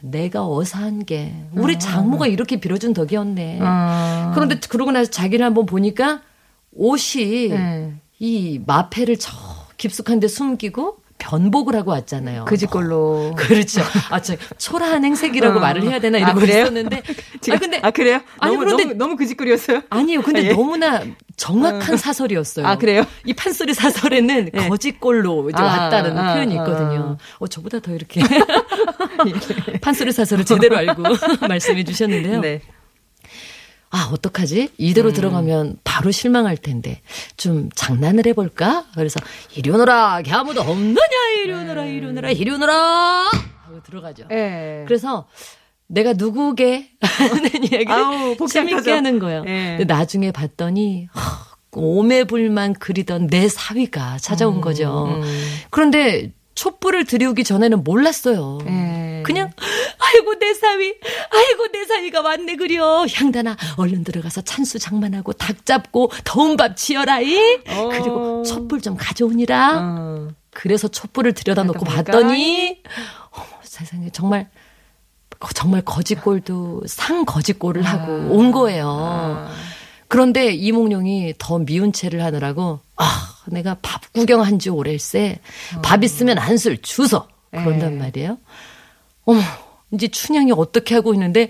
내가 0.00 0.46
어사한 0.46 1.04
게 1.04 1.34
우리 1.52 1.78
장모가 1.78 2.26
이렇게 2.26 2.58
빌어준 2.60 2.92
덕이었네. 2.92 3.60
어. 3.60 4.32
그런데 4.34 4.58
그러고 4.68 4.90
나서 4.92 5.10
자기를 5.10 5.44
한번 5.44 5.66
보니까 5.66 6.20
옷이 6.72 7.48
네. 7.50 7.94
이 8.18 8.60
마패를 8.66 9.18
저 9.18 9.32
깊숙한 9.76 10.20
데 10.20 10.28
숨기고 10.28 11.01
변복을 11.22 11.76
하고 11.76 11.92
왔잖아요. 11.92 12.46
그지 12.46 12.66
걸로. 12.66 13.32
그렇죠. 13.38 13.80
아, 14.10 14.20
저 14.20 14.34
초라한 14.58 15.04
행색이라고 15.04 15.58
어. 15.58 15.60
말을 15.60 15.82
해야 15.84 16.00
되나 16.00 16.18
아, 16.18 16.20
이러고 16.20 16.40
그래요? 16.40 16.62
있었는데. 16.62 17.02
지금- 17.40 17.56
아 17.56 17.60
근데 17.60 17.80
아 17.82 17.90
그래요? 17.92 18.20
아니, 18.40 18.54
너무, 18.56 18.64
그런데- 18.64 18.84
너무, 18.84 18.94
너무 18.96 19.16
그 19.16 19.26
짓거리였어요. 19.26 19.82
아니요. 19.88 20.22
근데 20.22 20.46
예. 20.46 20.52
너무나 20.52 21.00
정확한 21.36 21.96
사설이었어요. 21.96 22.66
아, 22.66 22.76
그래요? 22.76 23.04
이 23.24 23.32
판소리 23.34 23.72
사설에는 23.72 24.50
예. 24.54 24.68
거짓골로 24.68 25.50
이제 25.50 25.58
아, 25.62 25.64
왔다는 25.64 26.18
아, 26.18 26.34
표현이 26.34 26.58
아, 26.58 26.62
있거든요. 26.62 27.16
어, 27.38 27.46
저보다 27.46 27.78
더 27.80 27.92
이렇게 27.94 28.20
판소리 29.80 30.12
사설을 30.12 30.44
제대로 30.44 30.76
알고 30.76 31.02
말씀해 31.48 31.84
주셨는데요. 31.84 32.40
네. 32.40 32.60
아, 33.94 34.08
어떡하지? 34.10 34.70
이대로 34.78 35.10
음. 35.10 35.12
들어가면 35.14 35.76
바로 35.84 36.10
실망할 36.10 36.56
텐데. 36.56 37.02
좀 37.36 37.68
장난을 37.74 38.26
해볼까? 38.26 38.86
그래서, 38.94 39.20
이리 39.54 39.68
오너라! 39.70 40.22
걔 40.22 40.32
아무도 40.32 40.62
없느냐! 40.62 40.96
이리 41.44 41.52
오너라! 41.52 41.84
이리 41.84 42.06
오너라! 42.06 42.30
이리 42.30 42.50
오너라! 42.50 42.72
하고 42.72 43.82
들어가죠. 43.84 44.24
예. 44.30 44.84
그래서, 44.88 45.26
내가 45.88 46.14
누구게? 46.14 46.88
하는 47.02 47.44
얘기를 47.70 47.90
아우. 47.92 48.34
재밌게 48.48 48.90
하는 48.90 49.18
거예요. 49.18 49.44
예. 49.46 49.76
근데 49.78 49.84
나중에 49.84 50.32
봤더니, 50.32 51.08
하, 51.12 51.44
오매불만 51.72 52.74
그리던 52.74 53.26
내 53.26 53.48
사위가 53.48 54.18
찾아온 54.18 54.60
거죠. 54.62 55.20
그런데 55.70 56.32
촛불을 56.54 57.04
들이우기 57.06 57.44
전에는 57.44 57.82
몰랐어요. 57.84 58.58
예. 59.22 59.24
그냥 59.24 59.50
아이고 59.98 60.38
내 60.38 60.54
사위 60.54 60.94
아이고 61.30 61.68
내 61.72 61.84
사위가 61.84 62.20
왔네 62.20 62.56
그려 62.56 63.06
향단아 63.06 63.56
얼른 63.76 64.04
들어가서 64.04 64.42
찬수 64.42 64.78
장만하고 64.78 65.32
닭 65.32 65.64
잡고 65.64 66.10
더운 66.24 66.56
밥 66.56 66.76
지어라이 66.76 67.60
어. 67.68 67.88
그리고 67.90 68.42
촛불 68.44 68.80
좀 68.80 68.96
가져오니라 68.96 69.78
어. 69.80 70.28
그래서 70.50 70.88
촛불을 70.88 71.32
들여다 71.32 71.62
놓고 71.64 71.80
그러다 71.80 72.12
봤더니 72.12 72.82
어머 73.30 73.46
세상에 73.62 74.10
정말 74.10 74.50
정말 75.54 75.82
거짓골도 75.82 76.82
상 76.86 77.24
거짓골을 77.24 77.82
하고 77.82 78.12
온 78.34 78.52
거예요. 78.52 79.48
그런데 80.08 80.52
이몽룡이 80.52 81.34
더 81.38 81.58
미운 81.58 81.92
채를 81.92 82.22
하느라고 82.22 82.80
아 82.96 83.36
내가 83.46 83.78
밥 83.80 84.12
구경한 84.12 84.58
지 84.58 84.68
오래일세 84.68 85.38
밥 85.82 86.04
있으면 86.04 86.38
한술 86.38 86.80
주소 86.82 87.26
그런단 87.50 87.94
예. 87.94 87.96
말이에요. 87.96 88.38
어머 89.24 89.40
이제 89.90 90.08
춘향이 90.08 90.52
어떻게 90.52 90.94
하고 90.94 91.12
있는데 91.14 91.48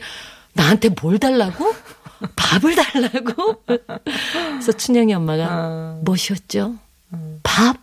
나한테 0.54 0.90
뭘 1.00 1.18
달라고? 1.18 1.72
밥을 2.37 2.74
달라고? 2.76 3.62
그래서 4.50 4.72
춘향이 4.72 5.14
엄마가 5.14 5.48
어. 5.50 6.00
뭐셨죠? 6.04 6.76
밥? 7.42 7.76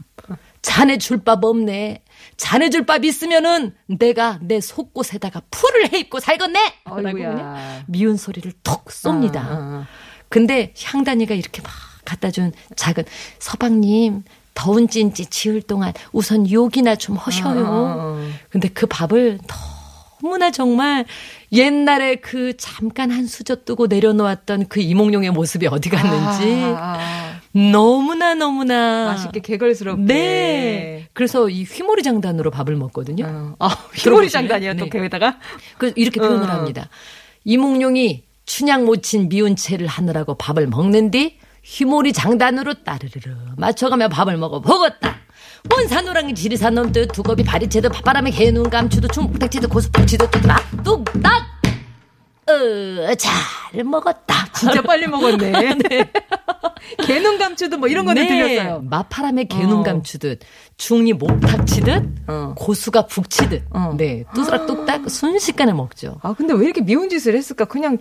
자네 0.61 0.97
줄 0.97 1.17
밥 1.23 1.43
없네. 1.43 2.03
자네 2.37 2.69
줄 2.69 2.85
밥 2.85 3.03
있으면은 3.05 3.73
내가 3.87 4.37
내 4.41 4.59
속옷에다가 4.61 5.41
풀을 5.51 5.93
해 5.93 5.99
입고 5.99 6.19
살겠네. 6.19 6.73
라고 6.85 7.17
미운 7.87 8.17
소리를 8.17 8.51
톡 8.63 8.85
쏩니다. 8.85 9.37
어, 9.37 9.47
어. 9.51 9.85
근데 10.29 10.73
향단이가 10.81 11.33
이렇게 11.35 11.61
막 11.61 11.71
갖다 12.05 12.29
준 12.31 12.51
작은 12.75 13.03
서방님 13.39 14.23
더운 14.53 14.87
찐찌 14.87 15.25
지을 15.27 15.61
동안 15.63 15.93
우선 16.11 16.49
욕이나 16.49 16.95
좀 16.95 17.15
하셔요. 17.17 18.19
근데 18.49 18.67
그 18.69 18.85
밥을 18.85 19.39
너무나 20.21 20.51
정말 20.51 21.05
옛날에 21.51 22.15
그 22.15 22.55
잠깐 22.57 23.11
한 23.11 23.25
수저 23.25 23.63
뜨고 23.63 23.87
내려놓았던 23.87 24.67
그 24.67 24.79
이몽룡의 24.79 25.31
모습이 25.31 25.67
어디 25.67 25.89
갔는지 25.89 26.63
아, 26.75 26.97
아, 26.97 27.41
너무나 27.53 28.35
너무나 28.35 29.03
아. 29.09 29.11
맛있게 29.11 29.39
개걸스럽게. 29.39 30.03
네. 30.03 31.07
그래서 31.13 31.49
이 31.49 31.63
휘모리 31.63 32.03
장단으로 32.03 32.51
밥을 32.51 32.75
먹거든요. 32.75 33.25
어. 33.25 33.55
아, 33.59 33.67
휘모리 33.67 34.01
들어보실래요? 34.01 34.29
장단이야 34.29 34.73
또 34.75 34.85
네. 34.85 34.89
걔에다가. 34.89 35.37
그 35.77 35.93
이렇게 35.95 36.19
표현을 36.19 36.49
어. 36.49 36.53
합니다. 36.53 36.89
이몽룡이 37.45 38.23
춘향 38.45 38.85
모친 38.85 39.29
미운 39.29 39.55
채를 39.55 39.87
하느라고 39.87 40.35
밥을 40.35 40.67
먹는 40.67 41.11
뒤 41.11 41.37
휘모리 41.63 42.13
장단으로 42.13 42.83
따르르르 42.83 43.35
맞춰가며 43.57 44.09
밥을 44.09 44.37
먹어 44.37 44.59
보겠다. 44.59 45.18
원산호랑이 45.69 46.35
지리산 46.35 46.75
놈듯 46.75 47.11
두꺼비 47.11 47.43
바리채도 47.43 47.89
밥바람에 47.89 48.31
개눈 48.31 48.69
감추도 48.69 49.07
충북탁치도 49.09 49.67
고수팍치도 49.69 50.29
뚝딱 50.31 50.83
뚝딱 50.83 51.59
어, 52.49 53.15
잘 53.15 53.83
먹었다. 53.83 54.47
진짜 54.53 54.81
빨리 54.81 55.05
먹었네. 55.07 55.51
개눈 57.05 57.37
감추도 57.37 57.77
뭐 57.77 57.87
이런 57.87 58.05
거는 58.05 58.27
들렸어요. 58.27 58.81
마파람에 58.89 59.43
개눈 59.43 59.79
어. 59.79 59.83
감추듯 59.83 60.39
중이 60.77 61.13
목탁 61.13 61.67
치듯 61.67 62.03
어. 62.27 62.53
고수가 62.57 63.05
북 63.05 63.29
치듯 63.29 63.63
어. 63.69 63.93
네 63.95 64.23
뚜스락 64.33 64.65
뚝딱 64.65 65.09
순식간에 65.09 65.73
먹죠. 65.73 66.17
아, 66.23 66.33
근데 66.33 66.53
왜 66.53 66.65
이렇게 66.65 66.81
미운 66.81 67.09
짓을 67.09 67.35
했을까? 67.35 67.65
그냥 67.65 67.99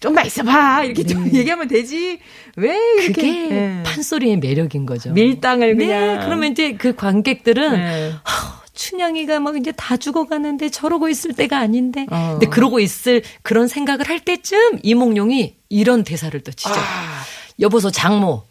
좀만 0.00 0.26
있어봐. 0.26 0.84
이렇게 0.84 1.04
좀 1.04 1.26
얘기하면 1.32 1.68
되지. 1.68 2.18
왜 2.56 2.76
이렇게. 2.94 3.12
그게 3.12 3.50
예. 3.50 3.82
판소리의 3.84 4.38
매력인 4.38 4.86
거죠. 4.86 5.12
밀당을 5.12 5.76
네, 5.76 5.86
그냥. 5.86 6.20
그러면 6.24 6.52
이제 6.52 6.72
그 6.72 6.96
관객들은 6.96 7.72
네. 7.72 8.12
하, 8.24 8.60
춘향이가 8.72 9.40
막 9.40 9.56
이제 9.58 9.72
다 9.72 9.98
죽어가는데 9.98 10.70
저러고 10.70 11.08
있을 11.08 11.34
때가 11.34 11.58
아닌데. 11.58 12.06
어. 12.10 12.30
근데 12.32 12.46
그러고 12.46 12.80
있을 12.80 13.22
그런 13.42 13.68
생각을 13.68 14.08
할 14.08 14.20
때쯤 14.20 14.80
이몽룡이 14.82 15.56
이런 15.68 16.02
대사를 16.02 16.38
또 16.40 16.50
치죠. 16.50 16.74
아. 16.74 17.22
여보소 17.60 17.90
장모. 17.90 18.42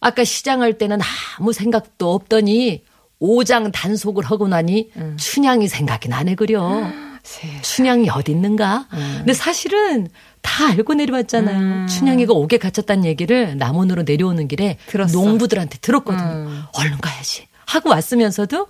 아까 0.00 0.24
시장할 0.24 0.78
때는 0.78 0.98
아무 1.38 1.52
생각도 1.52 2.12
없더니 2.12 2.84
오장 3.18 3.70
단속을 3.70 4.24
하고 4.24 4.48
나니 4.48 4.90
음. 4.96 5.16
춘향이 5.18 5.68
생각이 5.68 6.08
나네 6.08 6.34
그려. 6.34 6.90
세. 7.22 7.48
춘향이 7.62 8.10
어디 8.10 8.32
있는가? 8.32 8.86
근데 8.90 9.32
사실은 9.32 10.08
다 10.42 10.68
알고 10.68 10.94
내려왔잖아요. 10.94 11.58
음. 11.58 11.86
춘향이가 11.88 12.32
옥에 12.32 12.58
갇혔다는 12.58 13.04
얘기를 13.04 13.56
남원으로 13.56 14.02
내려오는 14.02 14.48
길에 14.48 14.76
들었어. 14.88 15.12
농부들한테 15.18 15.78
들었거든요. 15.78 16.24
음. 16.48 16.62
얼른 16.74 16.98
가야지. 16.98 17.46
하고 17.66 17.90
왔으면서도 17.90 18.66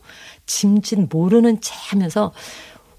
짐짓 0.47 1.09
모르는 1.11 1.61
체 1.61 1.73
하면서 1.89 2.33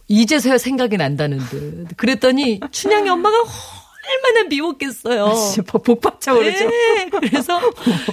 이제서야 0.08 0.58
생각이 0.58 0.98
난다는 0.98 1.38
듯. 1.38 1.88
그랬더니 1.98 2.60
춘향이 2.72 3.10
엄마가 3.10 3.38
얼마나 3.38 4.48
미웠겠어요. 4.50 5.34
복- 5.68 5.84
복받쳐 5.84 6.34
오르죠. 6.36 6.66
네, 6.68 7.10
그래서 7.10 7.62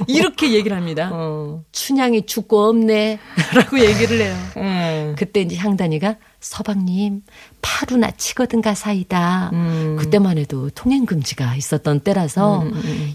이렇게 0.07 0.53
얘기를 0.53 0.77
합니다. 0.77 1.11
어. 1.13 1.63
춘향이 1.73 2.27
죽고 2.27 2.69
없네. 2.69 3.19
라고 3.55 3.81
얘기를 3.81 4.21
해요. 4.21 4.37
음. 4.59 5.17
그때 5.19 5.41
이제 5.41 5.57
향단이가 5.57 6.17
서방님 6.41 7.23
파루나 7.63 8.11
치거든 8.13 8.63
가 8.63 8.75
사이다. 8.75 9.51
음. 9.53 9.97
그때만 9.99 10.39
해도 10.39 10.71
통행 10.71 11.07
금지가 11.07 11.57
있었던 11.57 12.01
때라서 12.01 12.65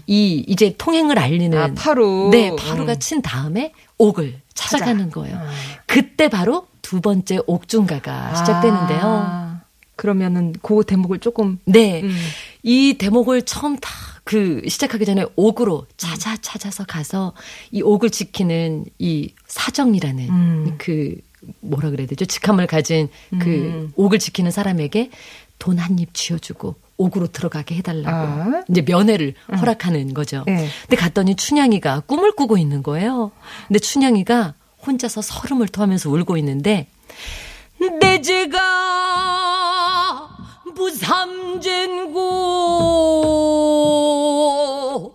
이 0.06 0.44
이제 0.46 0.74
통행을 0.78 1.18
알리는 1.18 1.58
아, 1.58 1.74
파루. 1.74 2.28
네 2.30 2.54
파루가 2.56 2.92
음. 2.94 2.98
친 2.98 3.22
다음에 3.22 3.72
옥을 3.98 4.40
찾아가는 4.54 5.10
거예요. 5.10 5.40
그때 5.86 6.28
바로 6.28 6.66
두 6.82 7.00
번째 7.00 7.40
옥중가가 7.46 8.34
시작되는데요. 8.36 9.00
아, 9.02 9.60
그러면은 9.96 10.54
그 10.62 10.84
대목을 10.86 11.18
조금 11.18 11.58
네. 11.64 12.02
음. 12.02 12.16
이 12.62 12.94
대목을 12.98 13.42
처음 13.42 13.76
다 13.78 14.16
그 14.26 14.60
시작하기 14.66 15.04
전에 15.04 15.24
옥으로 15.36 15.86
찾아 15.96 16.36
찾아서 16.36 16.84
가서 16.84 17.32
이 17.70 17.80
옥을 17.80 18.10
지키는 18.10 18.84
이 18.98 19.32
사정이라는 19.46 20.28
음. 20.28 20.74
그 20.78 21.14
뭐라 21.60 21.90
그래야 21.90 22.06
되죠? 22.06 22.24
직함을 22.24 22.66
가진 22.66 23.08
그 23.38 23.48
음. 23.50 23.92
옥을 23.96 24.18
지키는 24.18 24.50
사람에게 24.50 25.10
돈 25.58 25.78
한 25.78 25.98
입 25.98 26.12
쥐어주고 26.12 26.74
옥으로 26.98 27.26
들어가게 27.28 27.76
해달라고 27.76 28.08
아. 28.16 28.62
이제 28.68 28.82
면회를 28.82 29.34
허락하는 29.58 30.12
거죠. 30.14 30.42
네. 30.46 30.68
근데 30.82 30.96
갔더니 30.96 31.34
춘향이가 31.34 32.00
꿈을 32.00 32.32
꾸고 32.32 32.58
있는 32.58 32.82
거예요. 32.82 33.30
근데 33.68 33.78
춘향이가 33.78 34.54
혼자서 34.86 35.22
설움을 35.22 35.68
토하면서 35.68 36.10
울고 36.10 36.36
있는데 36.38 36.88
내 38.00 38.20
제가 38.20 38.58
무삼젠고 43.76 45.14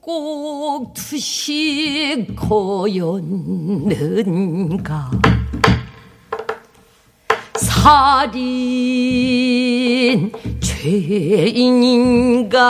국곡 0.00 0.94
투식 0.94 2.26
거였는가 3.96 5.10
살인 7.82 8.30
죄인인가? 10.60 12.60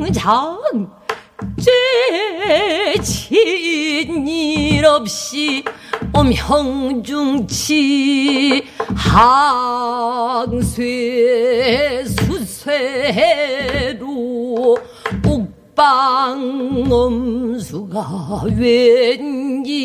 음향장 0.00 0.58
죄진 2.94 4.26
일 4.26 4.86
없이 4.86 5.62
엄형중치 6.14 7.66
항쇠 8.96 10.82
수쇠로 12.06 14.08
옥방 15.78 16.90
엄수가 16.90 18.42
웬일인가 18.56 19.76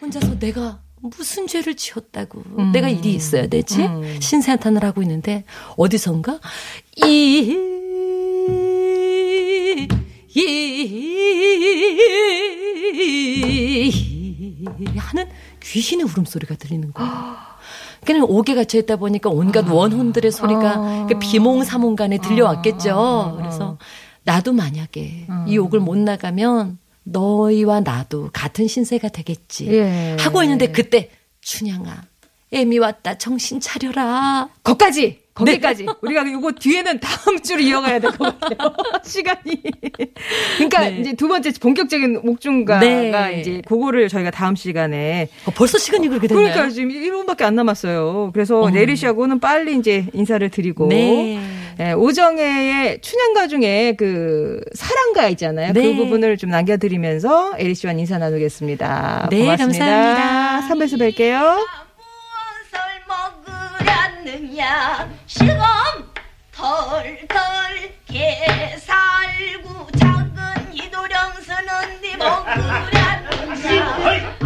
혼자서 0.00 0.40
내가 0.40 0.80
무슨 1.00 1.46
죄를 1.46 1.76
지었다고 1.76 2.42
내가 2.72 2.88
일이 2.88 3.14
있어야 3.14 3.46
되지 3.46 3.88
신세한탄을 4.18 4.82
하고 4.82 5.00
있는데 5.02 5.44
어디선가 5.76 6.40
이, 6.96 7.56
이, 10.34 10.40
이 14.80 14.98
하는 14.98 15.28
귀신의 15.62 16.04
울음소리가 16.06 16.56
들리는 16.56 16.92
거예요. 16.92 17.49
그냥 18.04 18.24
옥에 18.28 18.54
갇혀 18.54 18.78
있다 18.78 18.96
보니까 18.96 19.30
온갖 19.30 19.68
원혼들의 19.68 20.30
소리가 20.32 21.06
그 21.08 21.18
비몽사몽간에 21.18 22.18
들려왔겠죠. 22.18 23.36
그래서 23.38 23.78
나도 24.24 24.52
만약에 24.52 25.26
이 25.46 25.58
옥을 25.58 25.80
못 25.80 25.96
나가면 25.98 26.78
너희와 27.04 27.80
나도 27.80 28.30
같은 28.32 28.68
신세가 28.68 29.08
되겠지. 29.08 29.68
예. 29.72 30.16
하고 30.20 30.42
있는데 30.42 30.70
그때 30.70 31.10
춘향아, 31.40 32.04
애미 32.52 32.78
왔다. 32.78 33.16
정신 33.16 33.60
차려라. 33.60 34.48
거기까지 34.62 35.19
거기까지 35.46 35.86
우리가 36.02 36.22
이거 36.22 36.52
뒤에는 36.52 37.00
다음 37.00 37.40
주로 37.40 37.60
이어가야 37.60 37.98
될 37.98 38.10
것 38.12 38.38
같아요 38.40 38.72
시간이 39.04 39.62
그러니까 40.56 40.88
네. 40.88 40.98
이제 41.00 41.12
두 41.14 41.28
번째 41.28 41.50
본격적인 41.60 42.20
옥중가가 42.24 42.80
네. 42.80 43.40
이제 43.40 43.62
그거를 43.66 44.08
저희가 44.08 44.30
다음 44.30 44.56
시간에 44.56 45.28
어, 45.46 45.50
벌써 45.54 45.78
시간이 45.78 46.08
그렇게 46.08 46.26
됐나요? 46.28 46.52
그러니까 46.52 46.70
지금 46.74 46.90
1분밖에 46.90 47.42
안 47.42 47.54
남았어요 47.54 48.30
그래서 48.32 48.68
내리 48.70 48.96
씨하고는 48.96 49.40
빨리 49.40 49.76
이제 49.76 50.06
인사를 50.12 50.48
드리고 50.50 50.88
네. 50.88 51.40
예, 51.80 51.92
오정혜의 51.92 53.00
춘향가 53.00 53.46
중에 53.48 53.94
그 53.96 54.60
사랑가 54.74 55.28
있잖아요. 55.30 55.72
네. 55.72 55.82
그 55.82 55.94
부분을 55.96 56.36
좀 56.36 56.50
남겨드리면서 56.50 57.54
에리 57.56 57.74
씨와 57.74 57.94
인사 57.94 58.18
나누겠습니다. 58.18 59.28
네, 59.30 59.38
고맙습니다. 59.40 59.86
감사합니다. 59.86 60.68
3부에서 60.74 61.00
뵐게요. 61.16 61.66
그냥 64.60 65.18
시금 65.24 65.56
털털 66.52 67.94
개 68.04 68.76
살구 68.76 69.90
작은 69.92 70.74
이도령 70.74 71.32
쓰는 71.40 72.00
네 72.02 72.14
몽구란 72.18 73.56
자 73.62 74.36